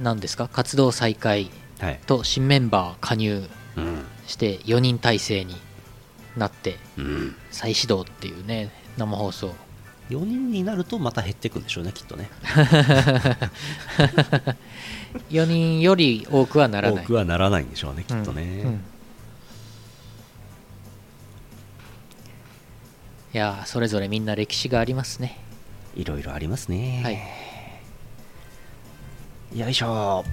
[0.00, 0.48] 何ですか？
[0.48, 2.00] 活動再開はい。
[2.06, 4.04] と新メンバー加入うん。
[4.26, 5.56] して4人体制に
[6.36, 7.34] なってうん。
[7.50, 9.54] 再始動っていうね生放送
[10.12, 12.28] 4人になるとまた減ってくんでしょうねきっとね。
[15.30, 17.04] 4人より多くはならない。
[17.04, 18.74] 多くはならないんでしょうねきっとね、うんうん。
[18.74, 18.78] い
[23.32, 25.38] やーそれぞれみんな歴史がありますね。
[25.94, 27.00] いろいろありますね。
[27.02, 27.10] は
[29.56, 29.58] い。
[29.58, 30.24] よいしょ。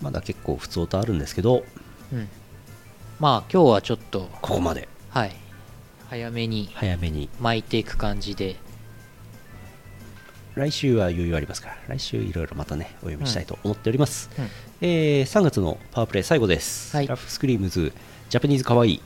[0.00, 1.64] まだ結構普通音あるんですけど。
[2.12, 2.28] うん。
[3.20, 4.28] まあ今日はちょっと。
[4.42, 4.88] ここまで。
[5.10, 5.43] はい
[6.10, 7.28] 早めに早めに。
[7.40, 8.56] 巻いていく感じで。
[10.54, 11.76] 来週は余裕ありますから。
[11.88, 14.44] 来週いろいろまたねお読みしたいと思っております、うん。
[14.80, 17.06] えー3月のパワープレイ最後です、はい。
[17.06, 17.92] ラフスクリームズ
[18.28, 19.00] ジャパニーズかわいい、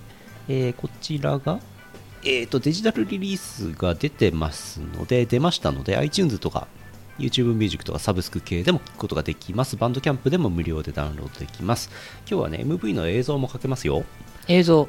[0.49, 1.61] えーこちらが
[2.25, 6.67] えー、とデジタルリリースが出てますので出ましたので iTunes とか
[7.19, 9.77] YouTube ミュージックとかサブスク系でも聞くことができます。
[9.77, 11.91] バンドキャンプでも無料でダウンロードできます。
[12.29, 14.05] 今日はね MV の映像もかけますよ。
[14.47, 14.89] 映像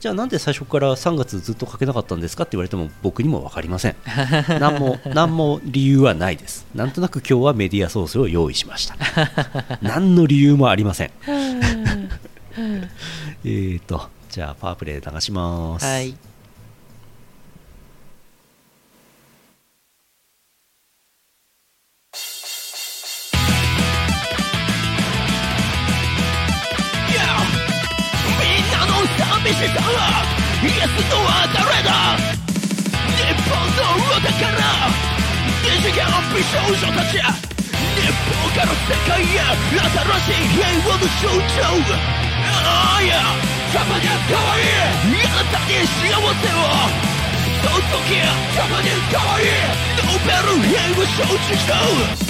[0.00, 3.96] じゃあなんで最初から3月ずっとかけなかったんですかって言われても僕にも分かりません。
[4.58, 6.66] 何も何も理由はないです。
[6.74, 8.96] なんとなく今日はメディアソースを用意しました。
[9.82, 11.10] 何の理由もありません。
[11.28, 15.84] えーとじゃあパワープレイ流します。
[15.84, 16.29] はい
[29.50, 30.22] の寂しさは
[30.62, 31.90] イエスとは誰だ。
[33.18, 37.26] 日本のお宝二次元美少女たち日
[37.90, 39.42] 本から世界へ。
[39.50, 41.66] 新しい平和の象徴
[42.42, 43.12] ああいや
[43.72, 44.64] ジャパニーズかわいい
[45.10, 46.66] あなたに幸せを。
[47.60, 49.46] その時ジャパニーズかわいい
[49.96, 51.50] ノーベル平和賞受
[52.24, 52.29] 賞。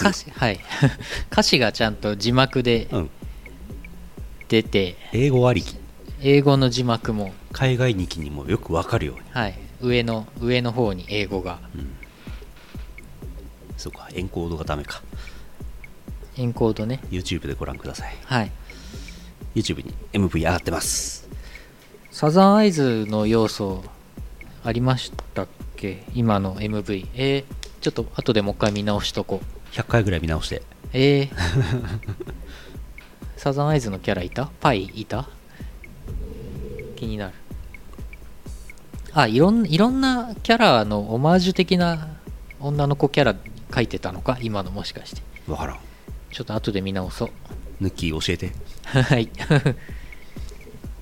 [0.00, 0.60] 歌詞はい。
[1.30, 3.10] 歌詞がちゃんと字幕でうん。
[4.48, 4.96] 出て。
[5.12, 5.76] 英語ありき。
[6.22, 7.32] 英語の字幕も。
[7.52, 9.22] 海外日記にもよくわかるように。
[9.30, 9.58] はい。
[9.80, 11.58] 上の上の方に英語が。
[13.76, 15.02] そうかエンコードがダメか。
[16.36, 17.00] エンコードね。
[17.10, 18.16] YouTube でご覧ください。
[18.24, 18.50] はい。
[19.54, 21.28] YouTube に MV 上がってます。
[22.10, 23.82] サザンアイズの要素
[24.64, 26.04] ありましたっけ？
[26.14, 30.62] 今の MV えー、ちょっと後でもう一回見直しとこう100回ぐらい見直して。
[30.92, 31.30] えー、
[33.36, 34.50] サザンアイズのキャラいた？
[34.60, 35.28] パイいた？
[36.96, 37.34] 気になる。
[39.12, 42.08] あいろんいろんなキャラのオマージュ的な
[42.60, 43.34] 女の子キャラ
[43.74, 44.38] 書いてたのか？
[44.40, 45.22] 今のもしかして。
[45.46, 45.78] わからん。
[46.32, 47.30] ちょっと後で見直そう。
[47.80, 48.52] ヌッキー教えて。
[48.84, 49.30] はい。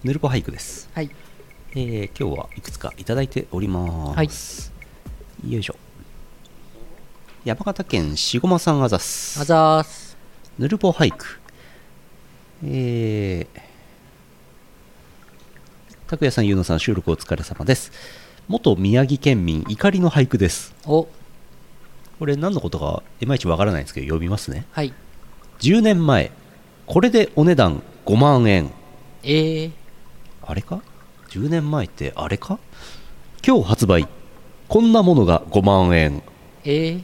[0.05, 0.89] ヌルポ俳句です。
[0.95, 1.11] はい。
[1.73, 4.73] えー今日はいくつかいただいております、
[5.47, 5.77] よいしょ
[7.49, 10.19] 山形県しごまさんあざすあざーす
[10.59, 11.41] ヌルポ俳句
[12.63, 13.61] えー、
[16.09, 17.91] 拓也さん、ゆうのさん、収録お疲れ様です。
[18.49, 20.75] 元宮城県民、怒りの俳句です。
[20.85, 21.09] お
[22.19, 24.67] これ何のことかいまいちわからないんですけど、読みますね。
[24.73, 24.93] はい
[25.61, 26.31] 10年前、
[26.85, 28.71] これでお値段5万円。
[29.23, 29.73] えー、
[30.43, 30.83] あれか
[31.31, 32.59] ?10 年前ってあれか？
[33.43, 34.07] 今日発売。
[34.69, 36.23] こんなものが5万円。
[36.65, 37.03] えー、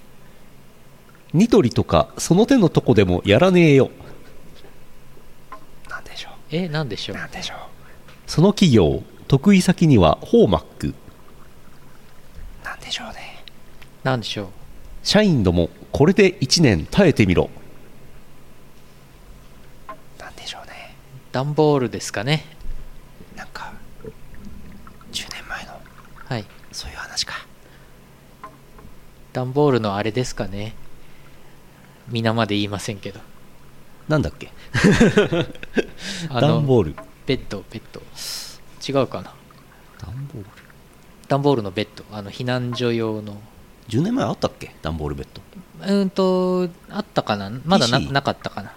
[1.34, 3.90] ニトリとか、その手のとこでもやらねえよ。
[5.90, 6.32] なんでしょう？
[6.50, 7.16] えなんでしょう？
[7.16, 7.56] なんでしょう？
[8.26, 10.94] その企業得意先にはホーマック。
[12.64, 13.42] なんでしょうね？
[14.04, 14.46] なんでしょう？
[15.02, 17.50] 社員どもこれで1年耐えてみろ。
[20.18, 20.94] なんでしょうね？
[21.32, 22.44] 段ボールですかね。
[23.34, 23.72] なんか
[25.12, 25.72] 10年前の
[26.26, 26.44] はい。
[26.70, 27.34] そういう話か。
[29.32, 30.76] 段ボールのあれですかね
[32.08, 33.20] 皆まで言いませんけど。
[34.08, 34.50] なんだっけ？
[36.28, 36.96] あの段ボール。
[37.26, 38.02] ベッドベッド。
[38.86, 39.32] 違うかな。
[39.98, 40.48] 段ボール？
[41.26, 42.04] 段ボールのベッド。
[42.12, 43.40] あの避難所用の。
[43.88, 44.74] 10年前あったっけ？
[44.82, 45.40] 段ボールベッド。
[45.86, 47.50] うーんとあったかな？
[47.64, 47.98] まだな？
[47.98, 48.72] なかったかな。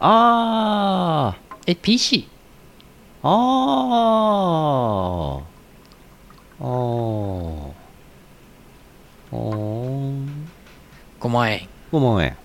[0.00, 1.36] あ
[1.66, 2.28] え PC?
[3.22, 3.32] ああ
[6.60, 6.62] あー。
[6.62, 7.72] あー。
[11.20, 12.36] 5万円5万円。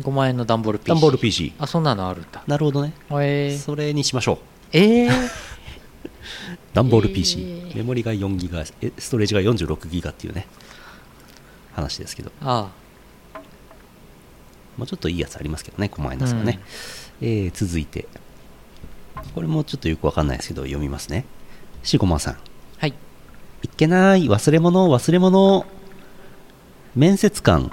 [0.00, 2.42] 5万円の段ボール PC 段ボール PC あそんなのあるんだ。
[2.46, 2.94] なるほどね。
[3.10, 3.54] え。
[3.54, 4.38] ー、それにしましょう。
[4.72, 5.10] えー、
[6.72, 7.76] 段ボール PC、えー。
[7.76, 10.46] メモリが4ギガえストレージが46ギガっていうね。
[11.74, 12.30] 話ですけど。
[12.40, 12.70] あ
[14.76, 16.60] もうちょっといいやつありますけどね5万円ですからね、
[17.20, 18.08] えー続いて。
[19.34, 21.26] これもちょっとよくわかんないですけど読みますね。
[21.82, 22.36] しごまさん。
[22.78, 22.90] はい。
[22.90, 22.92] い
[23.68, 24.24] っけない。
[24.26, 25.66] 忘れ物忘れ物。
[26.94, 27.70] 面接官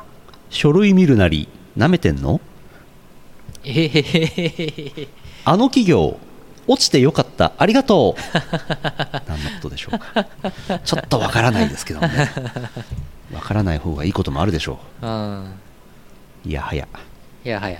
[0.49, 2.41] 書類見るなりなめてんの？
[3.63, 5.07] えへへへへ
[5.45, 6.17] あの企業
[6.67, 7.53] 落ちてよかった。
[7.57, 8.21] ありがとう。
[9.27, 10.79] 何のことでしょうか。
[10.79, 12.31] ちょっとわからないですけどもね。
[13.33, 15.07] わからない方がいいこともあるでしょう。
[15.07, 15.45] ん。
[15.45, 15.53] う
[16.45, 16.87] いやはや。
[17.43, 17.79] いやはや。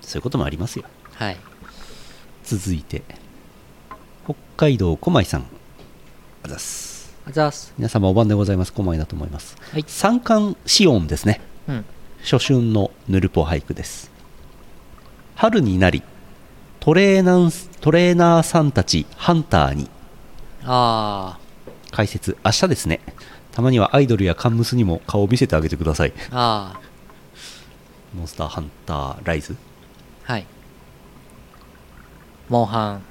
[0.00, 0.84] そういうこともありますよ。
[1.14, 1.36] はい。
[2.42, 3.02] 続いて
[4.24, 5.46] 北海道小井さん。
[6.42, 6.89] あざす
[7.78, 8.72] 皆様お晩でございます。
[8.72, 9.56] 小井だと思います。
[9.72, 9.84] はい。
[9.86, 11.40] 三寒四温ですね。
[11.68, 11.84] うん。
[12.22, 14.10] 初春のヌルポ俳句です。
[15.36, 16.02] 春になり
[16.80, 19.88] トレーナートレーナーさんたちハンターに。
[20.64, 21.38] あ
[21.92, 23.00] 解説明日ですね。
[23.52, 26.12] たまにはアイドルやカンムスにも顔を見せてあげてください。
[26.32, 26.80] ああ
[28.14, 29.56] モンスターハンターライズ？
[30.26, 30.46] あはい。
[32.48, 33.02] モンハン。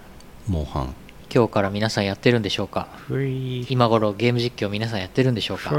[0.47, 0.93] モンハン
[1.33, 2.87] 今日から皆さんやってるんでしょうか？
[3.69, 5.71] 今頃ゲーム実況皆さんやってるんでしょうか？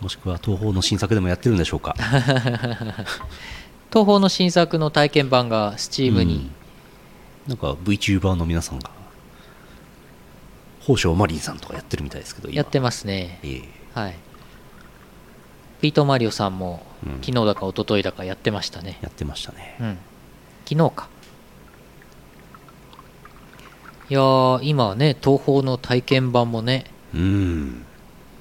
[0.00, 1.94] もしくは東宝の新作でもやってるんでしょうか？
[3.90, 6.50] 東宝の新作の体験版が Steam に、うん。
[7.48, 8.90] なんか VTuber の皆さんが
[10.80, 12.56] 宝生マリンさんとかやってるみたいですけど今。
[12.56, 13.40] やってますね。
[13.42, 13.62] ええ。
[13.94, 14.16] はい。
[15.80, 17.12] ピート・マリオさんもうん。
[17.22, 18.98] 昨日だか一昨日だかやってましたね。
[19.02, 19.76] やってましたね。
[19.80, 19.98] うん。
[20.68, 21.08] 昨日か
[24.10, 27.84] いやー今はね東宝の体験版もねうん。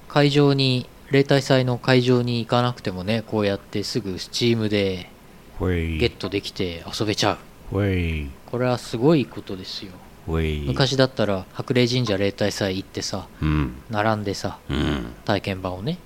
[0.08, 5.10] 会場に例大祭の会場に行かなくてもねこうやってすぐ Steam で
[5.60, 5.98] ほい。
[6.00, 7.38] ゲットできて遊べちゃう。
[7.72, 9.92] これはすごいことですよ。
[10.28, 13.76] 昔だったら白麗神社例大祭行ってさうん。
[13.92, 15.14] 並んでさうん。
[15.26, 16.00] 体験版をね。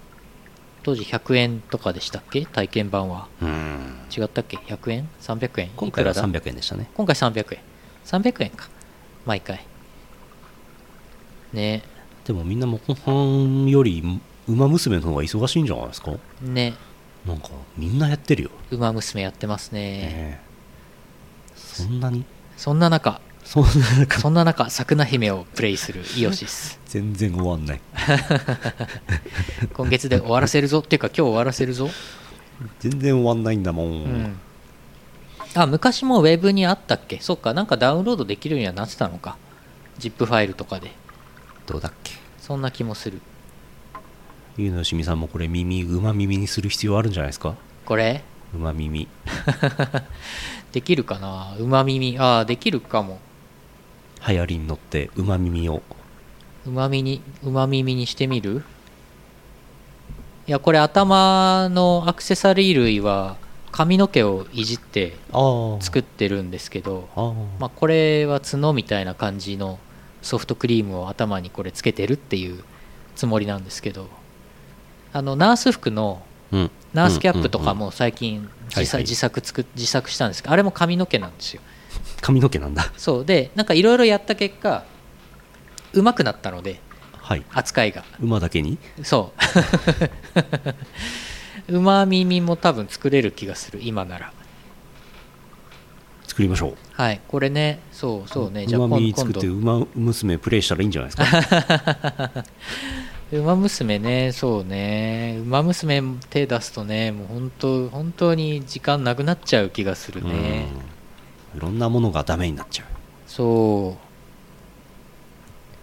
[0.84, 2.46] 当時100円とかでしたっけ？
[2.46, 3.28] 体験版は。
[3.42, 3.96] うん。
[4.16, 5.70] 違ったっけ？100円？300円？
[5.78, 6.90] 今回はいくらだ？300円でしたね。
[6.94, 7.62] 今回300円。
[8.06, 8.68] 300円か
[9.26, 9.66] 毎回。
[11.54, 11.84] ね。
[12.26, 14.02] でもみんなモンハンより
[14.48, 16.14] 馬娘の方が忙しいんじゃないですか？
[16.42, 16.74] ね。
[17.26, 19.80] なんかみんなやってるよ、ウマ娘やってますね。
[19.82, 20.42] ええ。
[21.56, 22.26] そんなに？
[22.58, 23.22] そんな中。
[23.46, 26.80] そんななんかそんな中桜姫をプレイする イオシス。
[26.86, 27.82] 全然終わんない。
[29.74, 30.80] 今月で終わらせるぞ。
[30.80, 31.90] っていうか今日終わらせるぞ。
[32.80, 34.40] 全然終わんないんだもん、うん
[35.56, 37.20] あ昔もウェブにあったっけ？
[37.20, 39.38] そっかなんかダウンロードできるようにはなってたのか。
[40.00, 40.92] ZIP ファイルとかで。
[41.68, 42.14] どうだっけ？
[42.40, 43.22] そんな気もする。
[44.58, 47.56] ゆうのよしみさんもこれ耳馬耳にする必要あるんじゃないですか？
[47.86, 48.24] これ？
[48.54, 49.08] 馬耳。
[50.72, 51.56] できるかな？
[51.60, 52.18] うま耳。
[52.20, 53.20] ああできるかも。
[54.28, 55.82] 流行りに乗って馬耳を。
[56.66, 58.64] うまみにうま耳にしてみる？
[60.48, 63.38] いやこれ頭のアクセサリー類は
[63.74, 65.18] 髪の毛をいじって
[65.82, 67.10] 作ってるんですけど、
[67.60, 69.80] まあ、これは角みたいな感じの
[70.22, 72.64] ソフトクリームを頭にこれつけてるっていう
[73.16, 74.08] つもりなんですけど
[75.12, 76.22] あのナース服の
[76.52, 76.72] うん。
[76.94, 81.62] ナースキャップとかも最近自作作自作したんですけどあれも髪の毛なんですよ。
[82.22, 82.94] 髪の毛なんだ。
[82.96, 83.26] そう。
[83.26, 84.84] でなんかいろいろやった結果
[85.94, 86.80] うまくなったので
[87.18, 87.44] はい。
[87.52, 88.04] 扱いが。
[88.20, 88.78] 馬だけに？
[89.02, 89.42] そう
[91.74, 94.32] うま耳も多分作れる気がする今なら。
[96.28, 96.76] 作りましょう。
[96.94, 98.66] はいこれねそうそうね。
[98.68, 98.82] じゃあ
[99.16, 102.44] 作って馬娘プレイしたらいいんじゃないですか？
[103.34, 105.38] ウマ娘ねそうね。
[105.42, 110.68] ウマ娘手出すとねもう本当本当に時間なくなっちゃう気がするね。
[111.54, 111.58] うん。
[111.58, 112.86] いろんなものがダメになっちゃう。
[113.26, 113.98] そ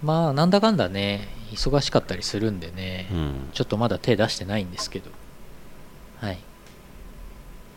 [0.03, 0.07] う。
[0.07, 3.35] まあなんだかんだね忙しかったりするんでね、うん。
[3.53, 5.11] ちょっとまだ手出してないんですけど
[6.21, 6.39] はい。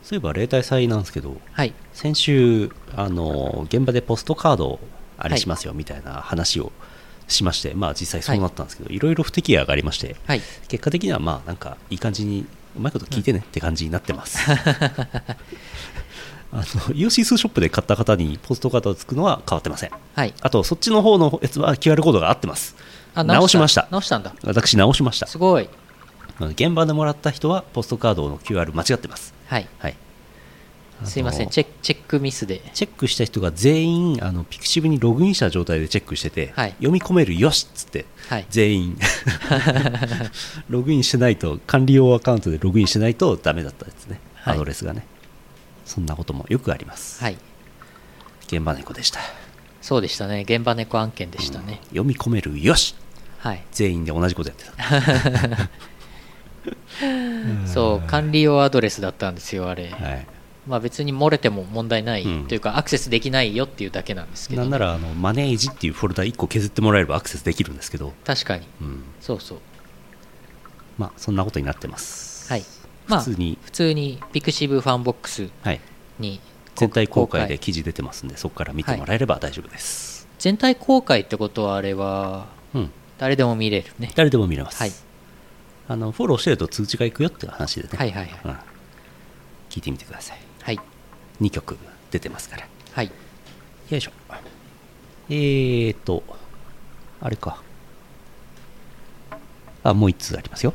[0.04, 1.74] そういえば例大祭なんですけどはい。
[1.94, 4.80] 先週あの現場でポストカード
[5.18, 6.72] あれしますよみたいな話を
[7.28, 10.42] しまして、まあ実際そうなったんですけど、い、ろいろ不適合がありましてはい。
[10.68, 14.40] 結果的にはまあなんかいい感じにうまいこと聞いてねって感じになってます、
[16.52, 19.92] あのイオシスショップで買った方にポストカードをつくのは変わってません。
[20.16, 20.34] はい。
[20.42, 22.76] あとそっちの方のやつは QR コードが合ってます。
[23.16, 23.88] あ直しました。
[23.92, 24.34] 直したんだ。
[24.44, 25.28] 私直しました。
[25.28, 25.70] すごい
[26.48, 29.34] 現場でもらった人はポストカードの QR 間違ってます。
[29.48, 29.68] はい。
[29.80, 29.96] はい。
[31.06, 31.50] すいません。
[31.50, 32.62] チェックチェックミスで。
[32.74, 36.72] チェックした人が全員あのピクシブにログインした状態でチェックしてて、はい。
[36.72, 38.46] 読み込めるよしっつってはい。
[38.50, 38.98] 全員
[40.70, 44.56] ログインしてないと管理用アカウントでログインしてないとダメだったですね、はい。
[44.56, 45.06] アドレスがね。
[45.86, 47.38] そんなこともよくあります、はい。
[48.48, 49.20] 現場猫でした、
[49.82, 50.42] そうでしたね。
[50.48, 52.96] 現場猫案件でしたね、読み込めるよし。
[53.40, 53.64] はい。
[53.72, 55.70] 全員で同じことやってた
[57.66, 60.28] そう管理用アドレスだったんですよあれ、はい。
[60.68, 62.48] まあ別に漏れても問題ない、うん。
[62.48, 64.62] というかアクセスできないよっていうだけなんですけど。
[64.62, 68.66] なんならあのマネージっていうフォルダ1個削ってもらえればアクセスできるんですけど、確かに。
[68.82, 69.58] うん、そうそう。
[70.98, 72.52] まあそんなことになってます。
[72.52, 72.64] はい。
[73.08, 75.82] まあ普通に、普通にピクシブファンボックスはい、
[76.20, 76.40] に
[76.76, 82.92] 全体公開で記事出てますんでそこから見てもらえれば大丈夫です、全体公開ってことはあれはうん。
[83.18, 84.12] 誰でも見れるね。
[84.16, 84.92] 誰でも見れます、はい
[85.88, 88.40] あのフォローしてると通知がいくよっていう話でね、はいはいはい。
[88.46, 88.52] うん、
[89.70, 90.40] 聞いてみてください。
[90.62, 90.80] はい。
[91.42, 91.78] 2曲
[92.12, 92.68] 出てますから。
[92.94, 93.12] はい。
[93.90, 94.12] よいしょ。
[95.30, 96.24] えーと
[97.20, 97.62] あれか。
[99.84, 100.74] あもう1通ありますよ。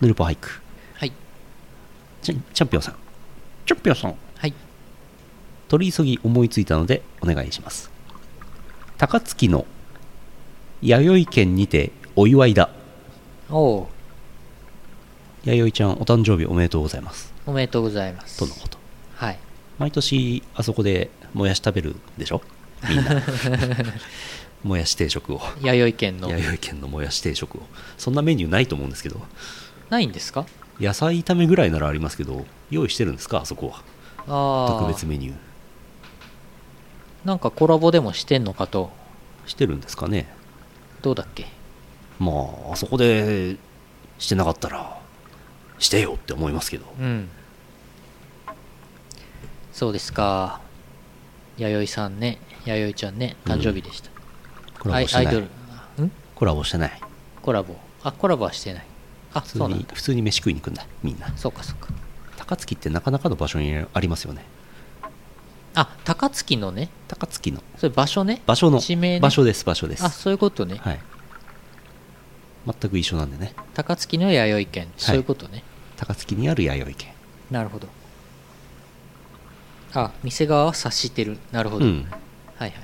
[0.00, 0.60] ヌルポ俳句。
[0.94, 1.12] はい。
[2.22, 2.96] チャチャンピオンさん。
[3.66, 4.14] チャンピオンさん。
[4.36, 4.54] はい。
[5.68, 7.90] 取り急ぎ思いついたのでお願いします。
[8.98, 9.66] 高槻の
[10.80, 12.70] 弥生県にてお祝いだ
[13.52, 13.88] おお
[15.44, 17.32] 弥生ちゃんお誕生日おめでとうございます。
[17.46, 18.38] おめでとうございます。
[18.38, 18.78] とのこと。
[19.14, 19.38] はい。
[19.78, 22.40] 毎年あそこでもやし食べるでしょ？
[22.88, 23.22] みんな。
[24.64, 25.40] もやし定食を。
[25.60, 26.30] 弥生県の。
[26.30, 27.62] 弥生県のもやし定食を。
[27.98, 29.20] そんなメニューないと思うんですけど。
[29.90, 30.46] ないんですか？
[30.80, 33.40] 野菜炒めぐらいならありますけど用意してるんですか？
[33.42, 33.82] あそこは。
[34.28, 35.34] ああ特別メニュー。
[37.24, 38.90] なんかコラボでもしてんのかと。
[39.44, 40.32] してるんですかね。
[41.02, 41.48] どうだっけ？
[42.22, 43.56] まああそこで
[44.18, 45.00] してなかったら
[45.80, 46.86] してよって思いますけど。
[47.00, 47.28] うん。
[49.72, 50.60] そうですか。
[51.58, 52.38] 弥生さんね。
[52.64, 53.34] 弥生ちゃんね。
[53.44, 54.10] 誕生日でした、
[54.78, 55.24] コラアボしてない。
[55.24, 56.04] イアイドル。
[56.04, 56.12] ん？
[56.36, 57.00] コラボしてない。
[57.42, 57.74] コラボ。
[58.04, 58.86] あコラボはしてない。
[59.34, 61.32] あ普通そうなん普通に飯食いに行くんだみんな。
[61.36, 61.88] そうかそうか。
[62.36, 64.44] 高槻ってなかなかの場所にありますよね。
[65.74, 66.88] あ高槻のね。
[67.08, 67.62] 高槻の。
[67.76, 68.42] それ場所ね。
[68.46, 68.78] 場所の。
[68.78, 69.20] 地名ね。
[69.20, 70.04] 場所です場所です。
[70.04, 71.00] あそういうことね、はい
[72.66, 73.54] 全く一緒なんでね。
[73.74, 74.88] 高槻の弥生県。
[74.96, 75.62] そういうことね、
[75.96, 77.12] 高槻にある弥生県。
[77.50, 77.88] なるほど。
[79.94, 81.38] あ店側は察してる。
[81.50, 82.06] なるほど、うん。
[82.56, 82.82] はいはい。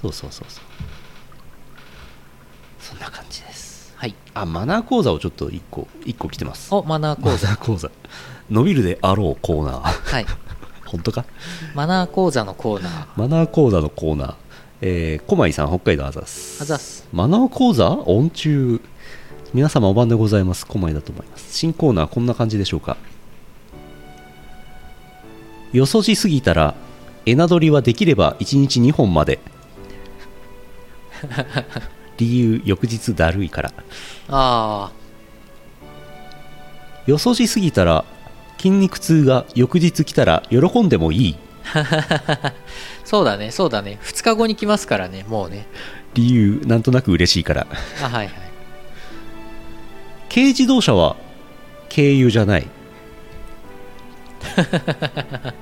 [0.00, 0.64] そうそうそうそう。
[2.80, 3.94] そんな感じです。
[3.96, 4.14] はい。
[4.34, 6.74] あマナー講座をちょっと1個一個来てます。
[6.74, 7.48] おマナー講座。
[7.48, 7.90] マナー講座。
[8.50, 10.12] 伸びるであろうコーナー。
[10.12, 10.26] はい。
[10.84, 11.24] 本当か？
[11.74, 13.06] マナー講座のコーナー。
[13.16, 14.34] マナー講座のコーナー。
[14.84, 16.60] えー、小舞さん北海道あざす。
[16.60, 17.08] あざっす。
[17.12, 17.90] マナー講座？
[17.92, 18.80] 音中
[19.54, 20.66] 皆様お晩でございます。
[20.66, 21.52] 小舞だと思います。
[21.52, 22.96] 新コーナーこんな感じでしょうか。
[25.74, 26.74] よそじすぎたら
[27.26, 29.40] エナドリはできれば1日2本まで。
[32.16, 33.72] 理由翌日だるいから。
[34.28, 34.90] あ
[37.06, 38.06] よそじすぎたら
[38.56, 41.36] 筋肉痛が翌日来たら喜んでもいい。
[41.74, 42.54] あ
[43.04, 43.98] そうだねそうだね。
[44.02, 45.66] 2日後に来ますからねもうね。
[46.14, 47.66] 理由なんとなく嬉しいから。
[48.02, 48.51] あはいはい
[50.32, 51.16] 軽自動車は
[51.94, 52.66] 軽油じゃない。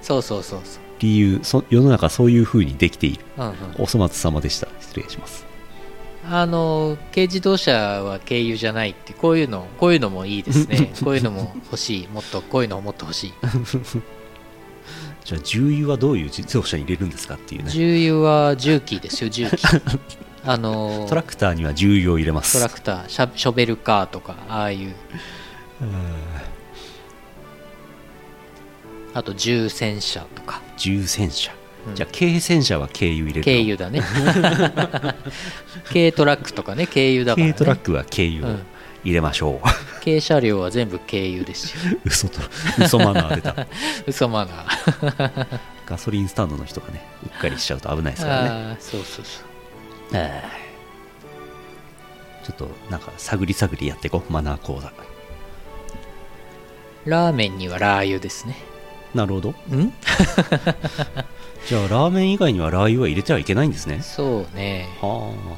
[0.00, 0.82] そうそうそうそう。
[1.00, 3.24] 理由そ世の中そういう風にできている。
[3.36, 3.54] うんうん。
[3.78, 4.68] お粗末様でした。
[4.80, 5.44] 失礼します。
[6.30, 10.92] あの軽自動車は軽油じゃないってこういうのこういうのもいいですね。
[11.02, 12.08] こういうのも欲しい。
[12.08, 13.32] もっとこういうのもっと欲しい。
[15.24, 17.70] じゃあ重油はどういう自動車に入れるんですかっていうね。
[17.70, 19.56] 重油は重機ですよ重機
[20.46, 22.58] あのトラクターには重油を入れます。
[22.58, 24.94] トラクターシャショベルカーとかああいう。
[29.14, 30.60] あと重戦車とか。
[30.76, 31.52] 重戦車、
[31.88, 31.94] うん。
[31.94, 34.02] じゃあ軽戦車は軽油入れる軽油だね。
[35.92, 38.66] 軽トラックとかね軽油だから、ね、軽トラックは軽油をうん。
[39.04, 39.68] 入れましょう、
[40.02, 41.98] 軽車両は全部軽油ですよ。
[42.06, 42.40] 嘘と
[42.78, 43.66] 嘘マナー出た。
[44.08, 45.60] 嘘マナー。
[45.86, 48.76] ガソリンスタンドの人がねうっかりしちゃうと危ないですからね。
[48.80, 49.42] そうそうそ
[50.14, 50.64] えー
[52.44, 54.32] ちょっとなんか探り探りやっていこう。
[54.32, 54.92] マナー講座
[57.06, 57.30] ラ。
[57.30, 58.56] ーメンにはラー油ですね。
[59.14, 59.50] なるほど。
[59.50, 59.54] ん？
[61.66, 64.00] じゃあラーメン以外にはラー油は入れてはいけないんですね。
[64.02, 64.90] そうね。
[65.00, 65.56] はあ。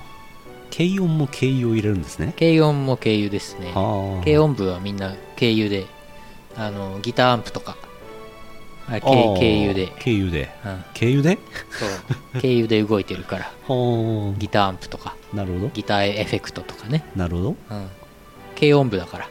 [0.77, 2.33] 軽音も軽油を入れるんですね。
[2.39, 3.73] 軽音も軽油ですね。
[3.75, 4.25] はあ。
[4.25, 5.87] 軽音部はみんな軽油で
[6.57, 7.77] あのギターアンプとか
[8.89, 9.35] あれ軽あー。
[9.37, 10.51] 軽油で、軽油で。
[10.65, 11.39] うん、軽油で？
[11.71, 11.89] そう。
[12.41, 13.45] 軽油で動いてるから。
[13.69, 15.17] はギターアンプとか。
[15.33, 15.71] あなるほど。
[15.75, 17.57] ギターエフェクトとかね、なるほど。
[17.71, 17.89] うん、
[18.59, 19.29] 軽音部だから。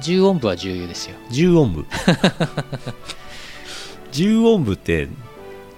[0.00, 1.16] 重音部は重油ですよ。
[1.30, 1.86] 重音部？
[4.12, 5.08] 重音部って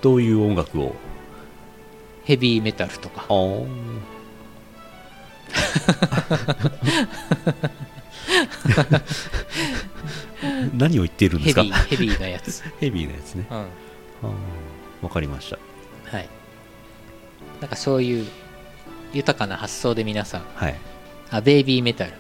[0.01, 0.95] どういう音楽を？
[2.25, 3.27] ヘビーメタルとか
[10.75, 11.63] 何を言っているんですか？
[11.65, 13.47] ヘビーなやつ、 ヘビーなやつね。
[13.51, 13.67] うん、
[15.03, 15.59] わかりました。
[16.17, 16.29] はい。
[17.61, 18.27] なんかそういう
[19.13, 20.43] 豊かな発想で皆さん。
[20.55, 20.75] はい。
[21.31, 22.13] あベイビーメタル。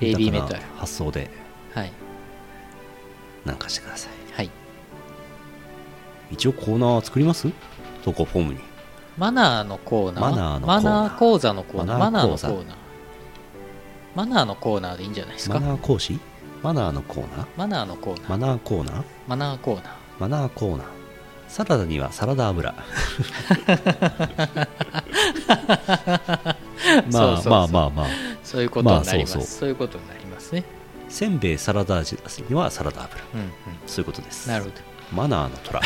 [0.00, 0.60] ベイビーメタル。
[0.78, 1.30] 発想で
[1.74, 1.92] はい。
[3.44, 4.12] なんかしてください。
[4.34, 4.50] はい。
[6.30, 7.48] 一応コーナー作ります？
[8.04, 8.60] 投稿フォームに。
[9.18, 10.20] マナーのコーナー？
[10.20, 10.82] マナーのコーナー。
[10.82, 11.98] マナー講座のコーナー。
[11.98, 12.76] マナーのコーナー
[14.14, 16.18] マナーのコーナーでいいんじゃないですマかナー講師？
[16.62, 17.46] マナーのコーナー？
[17.56, 18.30] マナーのコーナー。
[18.30, 19.04] マナーコーナー？
[19.28, 19.84] マナーコーナー。
[20.18, 20.86] マナーコーナー。
[21.48, 22.72] サラダにはサラダ油。
[27.12, 28.06] まあまあまあまあ。
[28.44, 29.58] そういうことになります、まあそうそう。
[29.60, 30.64] そういうことになりますね。
[31.08, 32.16] せんべいサラダ味
[32.48, 33.20] にはサラダ油。
[33.34, 33.50] うんうん。
[33.86, 34.48] そういうことです。
[34.48, 34.76] なるほど。
[35.12, 35.80] マナーの虎。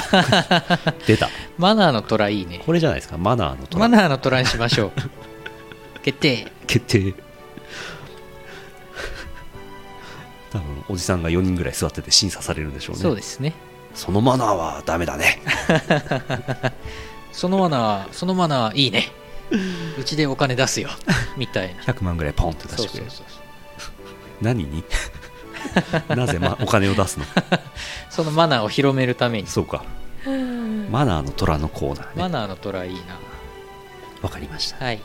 [1.06, 1.30] 出た。
[1.56, 2.62] マナーの虎いいね。
[2.64, 3.16] これじゃないですか？
[3.16, 3.88] マナーの虎。
[3.88, 4.92] マナーの虎にしましょう。
[6.04, 6.52] 決定。
[6.66, 7.14] 決定
[10.88, 13.02] おじさんが4人ぐらい座ってて審査されるんでしょうね。
[13.02, 13.54] そうですね。
[13.94, 15.40] そのマナーはダメだね。
[17.32, 19.12] そのマナーそのマナーいいね。
[19.98, 20.90] うちでお金出すよ。
[21.36, 21.82] みたいな。
[21.82, 23.10] 100万ぐらいポンって出してくれる。
[24.40, 24.84] 何に？
[26.08, 27.24] なぜ、ま、お金を出すの？
[28.10, 29.48] そのマナーを広めるために。
[29.48, 29.84] そうか。
[30.90, 32.12] マナーの虎のコーナーね。
[32.16, 33.00] マナーの虎いいな。
[34.22, 34.84] わかりました。
[34.84, 35.00] はい。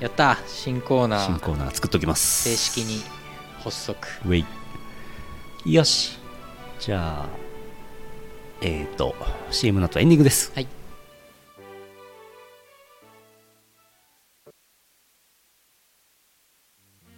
[0.00, 1.26] やった新コーナー。
[1.26, 2.48] 新コーナー作っときます。
[2.48, 3.02] 正式に
[3.62, 4.08] 発足。
[4.26, 4.46] ウェイ
[5.66, 6.18] よし。
[6.78, 7.28] じゃあ
[8.60, 9.14] えっ、ー、と
[9.50, 10.52] CM の後エンディングです。
[10.54, 10.66] はい。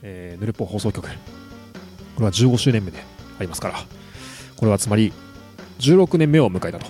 [0.02, 1.02] えーヌルポ放送局。
[1.02, 1.10] こ
[2.20, 2.98] れは15周年目で
[3.38, 3.74] ありますから。
[4.56, 5.12] これはつまり
[5.80, 6.86] 16年目を迎えたと。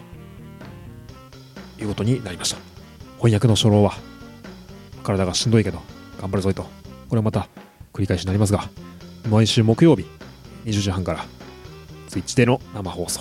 [1.79, 2.59] いうことになりました。
[3.17, 3.95] 翻訳の初老は
[5.03, 5.81] 体がしんどいけど
[6.21, 6.65] 頑張るぞいと。
[6.65, 6.69] こ
[7.13, 7.49] れはまた
[7.95, 8.69] 繰り返しになりますが
[9.31, 10.05] 毎週木曜日
[10.67, 11.25] 20時半から
[12.17, 13.21] スイッチでの生放送。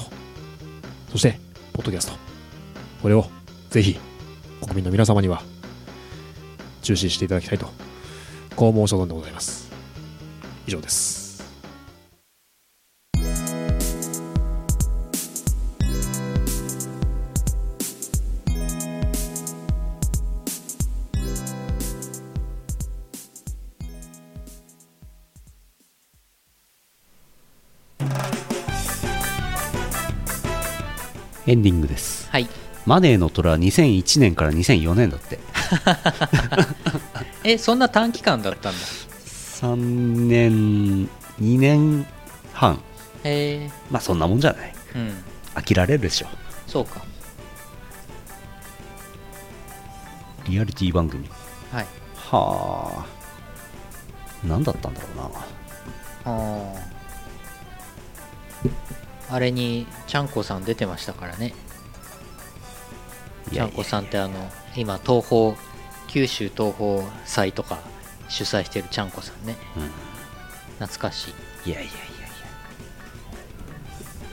[1.11, 1.37] そして
[1.73, 2.13] ポッドキャスト。
[3.01, 3.25] これを
[3.69, 3.99] ぜひ
[4.61, 5.43] 国民の皆様には
[6.81, 7.67] 中止していただきたいと
[8.55, 9.69] こう申し込んでございます。
[10.65, 11.24] 以上です。
[31.47, 32.29] エンディングです。
[32.29, 32.47] はい。
[32.85, 35.39] マネーの虎は2001年から2004年だって。
[37.43, 38.79] えそんな短期間だったんだ。
[38.79, 39.75] 3
[40.27, 41.07] 年
[41.39, 42.05] 2年
[42.53, 42.81] 半。
[43.23, 44.73] へえまあそんなもんじゃない。
[44.95, 45.23] うん。
[45.55, 46.27] 飽きられるでしょ。
[46.67, 47.01] そうか。
[50.47, 51.27] リアリティ番組。
[51.71, 51.87] はい。
[52.15, 53.05] はあ。
[54.43, 55.29] 何だったんだろうな。
[56.25, 56.95] あー
[59.29, 61.53] あれにちゃんこさん出てましたからね。
[63.51, 64.33] ちゃんこさんってあの
[64.75, 65.55] 今東宝
[66.07, 67.79] 九州東宝祭とか
[68.27, 69.55] 主催してるちゃんこさんね。
[69.77, 69.89] うん。
[70.85, 71.33] 懐かし
[71.65, 71.69] い。
[71.69, 72.05] いやいやいやいや。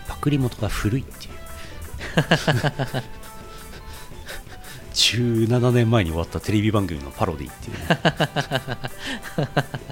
[0.08, 1.32] パクリ元が古いっていう。
[4.92, 7.86] 17年前に終わったテレビ番組のパロディっていうね。
[8.92, 9.91] し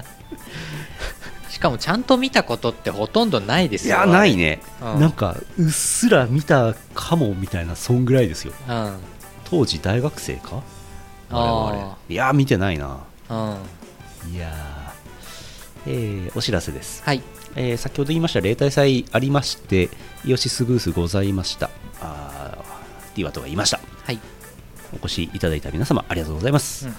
[1.61, 3.95] かもちゃんと見たことってほとんどないですよ。
[3.95, 4.99] いやないね、うん。
[4.99, 8.53] なんかうっすら見たかもみたいなそんぐらいですよ。
[8.67, 8.97] うん。
[9.45, 10.55] 当時大学生か？
[10.55, 10.61] 我
[11.29, 11.97] あ々。
[12.09, 12.99] いや見てないな。
[13.29, 13.37] うん。
[14.33, 15.87] いやー。
[15.87, 17.03] えーお知らせです。
[17.03, 17.21] はい。
[17.55, 19.89] えー先ほど言いました例大祭ありまして
[20.25, 21.69] イオシスブースございました。
[22.01, 23.79] あーディワトがいました。
[24.03, 24.19] はい。
[24.93, 26.95] お越しいただいた皆様ありがとうございます、うん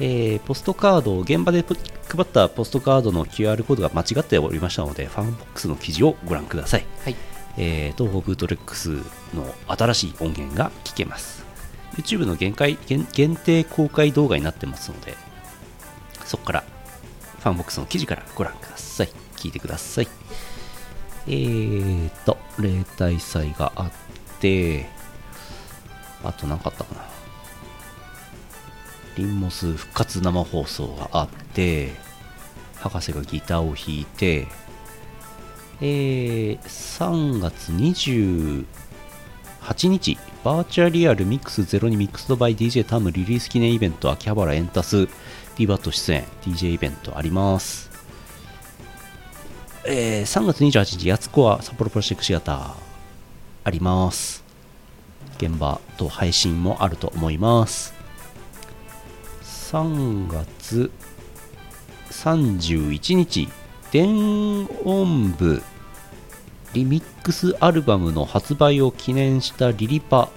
[0.00, 1.76] えーポストカード現場でぷ
[2.08, 7.16] 配ったポストカードの QR コードが間違っておりましたのでファンボックスの記事をご覧ください、はい。
[7.56, 8.90] えー東方ブートレックス
[9.34, 11.44] の新しい音源が聞けます。
[11.96, 15.14] YouTube の限界限限定公開動画になってますので
[16.24, 16.64] そこから
[17.38, 19.08] ファンボックスの記事からご覧ください。
[19.36, 20.08] 聞いてください。
[21.26, 23.90] えーと例大祭があっ
[24.40, 24.86] て
[26.24, 27.13] あと何かあったかな
[29.16, 31.92] リンモス復活生放送があって
[32.76, 34.46] 博士がギターを弾いて
[35.80, 38.64] えー、3月28
[39.88, 45.08] 日バーチャリアルミックスゼロにミックスドバイ DJ タムリリース記念イベント秋葉原エンタス
[45.56, 47.94] DBAT 出演 DJ イベントあります
[49.86, 52.74] えー、3月28日、やつこは札幌プラスチックシアター
[53.64, 54.42] あります。
[55.36, 57.92] 現場と配信もあると思います。
[59.74, 60.92] 3月
[62.12, 63.48] 31日、
[63.90, 65.64] 電音部
[66.74, 70.28] リミックスアルバムの発売を記念したリリパ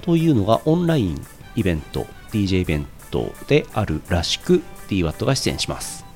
[0.00, 1.22] というのがオンライン
[1.56, 6.06] イベント、DJ イベントであるらしく DWAT が出演します。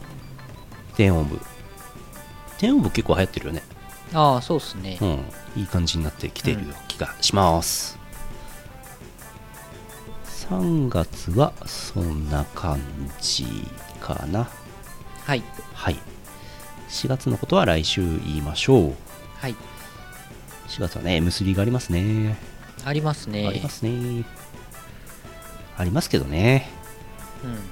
[0.96, 1.38] 電音部。
[2.58, 3.62] 電音部結構流行ってるよね。
[4.14, 7.95] ああそうですねうん、いい感じになってきている気がします、
[10.48, 12.80] 3月はそんな感
[13.20, 13.46] じ
[14.00, 14.48] かな。
[15.24, 15.42] はい。
[15.74, 15.98] はい。
[16.88, 18.94] 4月のことは来週言いましょう。
[19.40, 19.56] はい。
[20.68, 22.38] 4月はね M3 がありますね。
[22.84, 23.46] ありますね。
[23.48, 24.24] ありますね。
[25.76, 26.70] ありますけどね。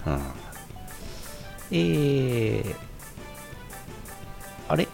[0.06, 0.12] うん。
[0.12, 0.22] うん。
[1.70, 2.74] えー、
[4.68, 4.88] あれ？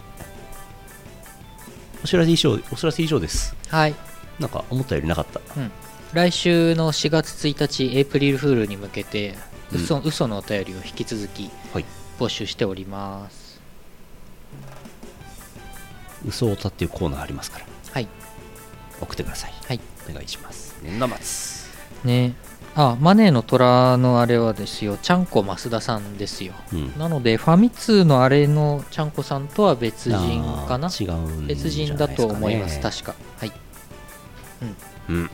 [2.05, 3.57] お知らせ以上お知らせ以上です。
[3.69, 3.95] はい。
[4.39, 5.41] なんか思ったよりなかった。
[5.57, 5.71] うん、
[6.13, 9.37] 来週の4月1日エイプリルフールに向けて
[9.73, 9.81] うん。
[9.81, 11.85] 嘘,、嘘のお便りを引き続きはい。
[12.19, 13.61] 募集しております。
[16.27, 17.67] 嘘をたっていうコーナーありますから。
[17.93, 18.09] はい。
[19.01, 19.53] 送ってください。
[19.67, 19.81] はい。
[20.11, 20.77] お願いします。
[20.83, 21.71] 年度末。
[22.05, 22.35] ね。
[22.75, 24.99] あマネーの虎のあれはですよ。
[25.01, 26.53] ちゃんこ増田さんですよ。
[26.73, 26.99] うん。
[26.99, 30.89] なのでファミ通のあれのちゃんこさんとは別人かな？
[30.89, 31.47] 違うね。
[31.47, 32.81] 別人だと思います。
[32.81, 33.15] 確か。
[33.39, 33.53] はい。
[35.09, 35.31] うん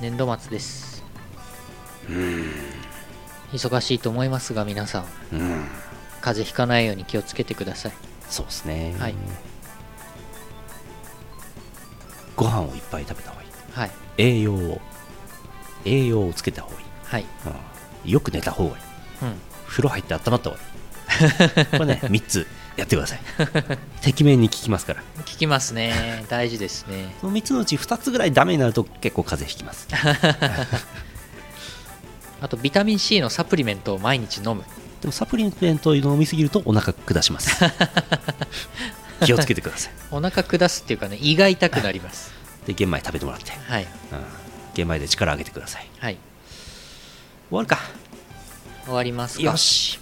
[0.00, 1.04] 年度末です。
[3.52, 5.04] 忙しいと思いますが皆さん。
[5.32, 5.68] うん。
[6.20, 7.92] 風邪ひかないように気をつけてください。
[8.28, 8.94] そうですね。
[8.98, 9.14] はい。
[12.36, 13.48] ご飯をいっぱい食べた方がいい。
[13.72, 13.90] はい。
[14.18, 14.80] 栄養を。
[15.84, 17.26] 栄養をつけた方がいい、はい。
[18.04, 18.10] うん。
[18.10, 18.76] よく寝た方がいい。
[19.22, 19.34] うん。
[19.66, 20.74] 風呂入って温まった方がいい。
[21.78, 22.46] これね3つ
[22.76, 23.20] やってください。
[24.02, 25.02] てきめんに効きますから。
[25.24, 26.24] 聞きますね。
[26.28, 27.14] 大事ですね。
[27.20, 29.86] その3つのうち2つぐらいダメになると結構風邪ひきます。
[32.40, 34.64] あとビタミン C のサプリメントを毎日飲む。
[35.00, 37.62] でもサプリメントを飲みすぎるとお腹下します。
[39.24, 39.92] 気をつけてください。
[40.10, 42.32] お腹下すっていうかね胃が痛くなります。
[42.66, 43.84] で玄米食べてもらって、はい。
[43.84, 43.88] うん、
[44.74, 45.86] 玄米で力上げてください。
[45.98, 46.18] はい。
[47.50, 47.78] 終わるか。
[48.84, 49.44] 終わりますか。
[49.44, 50.00] よし。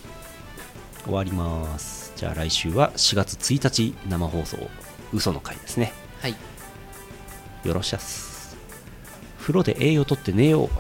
[1.05, 4.57] 終わりますじゃあ来週は4月1日生放送
[5.13, 5.93] 嘘の回ですね。
[6.21, 6.37] はい。
[7.65, 8.57] よろしゃっす。
[9.41, 10.71] 風呂で栄養とって寝よ。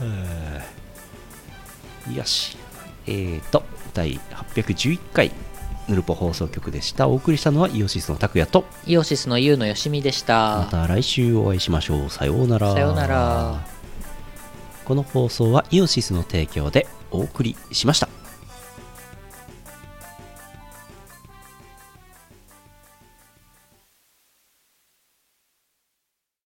[0.00, 0.06] うう
[2.08, 2.56] んよし。
[3.06, 5.30] えーと第811回
[5.86, 7.06] ヌルポ放送局でした。
[7.06, 10.60] お送りしたのはイオシスの拓也とイオシスのユウのよしみでした。
[10.60, 12.08] また来週お会いしましょう。
[12.08, 12.72] さようなら。
[12.72, 13.60] さようなら。
[14.86, 18.08] この放送はイオシスの提供でお送りしました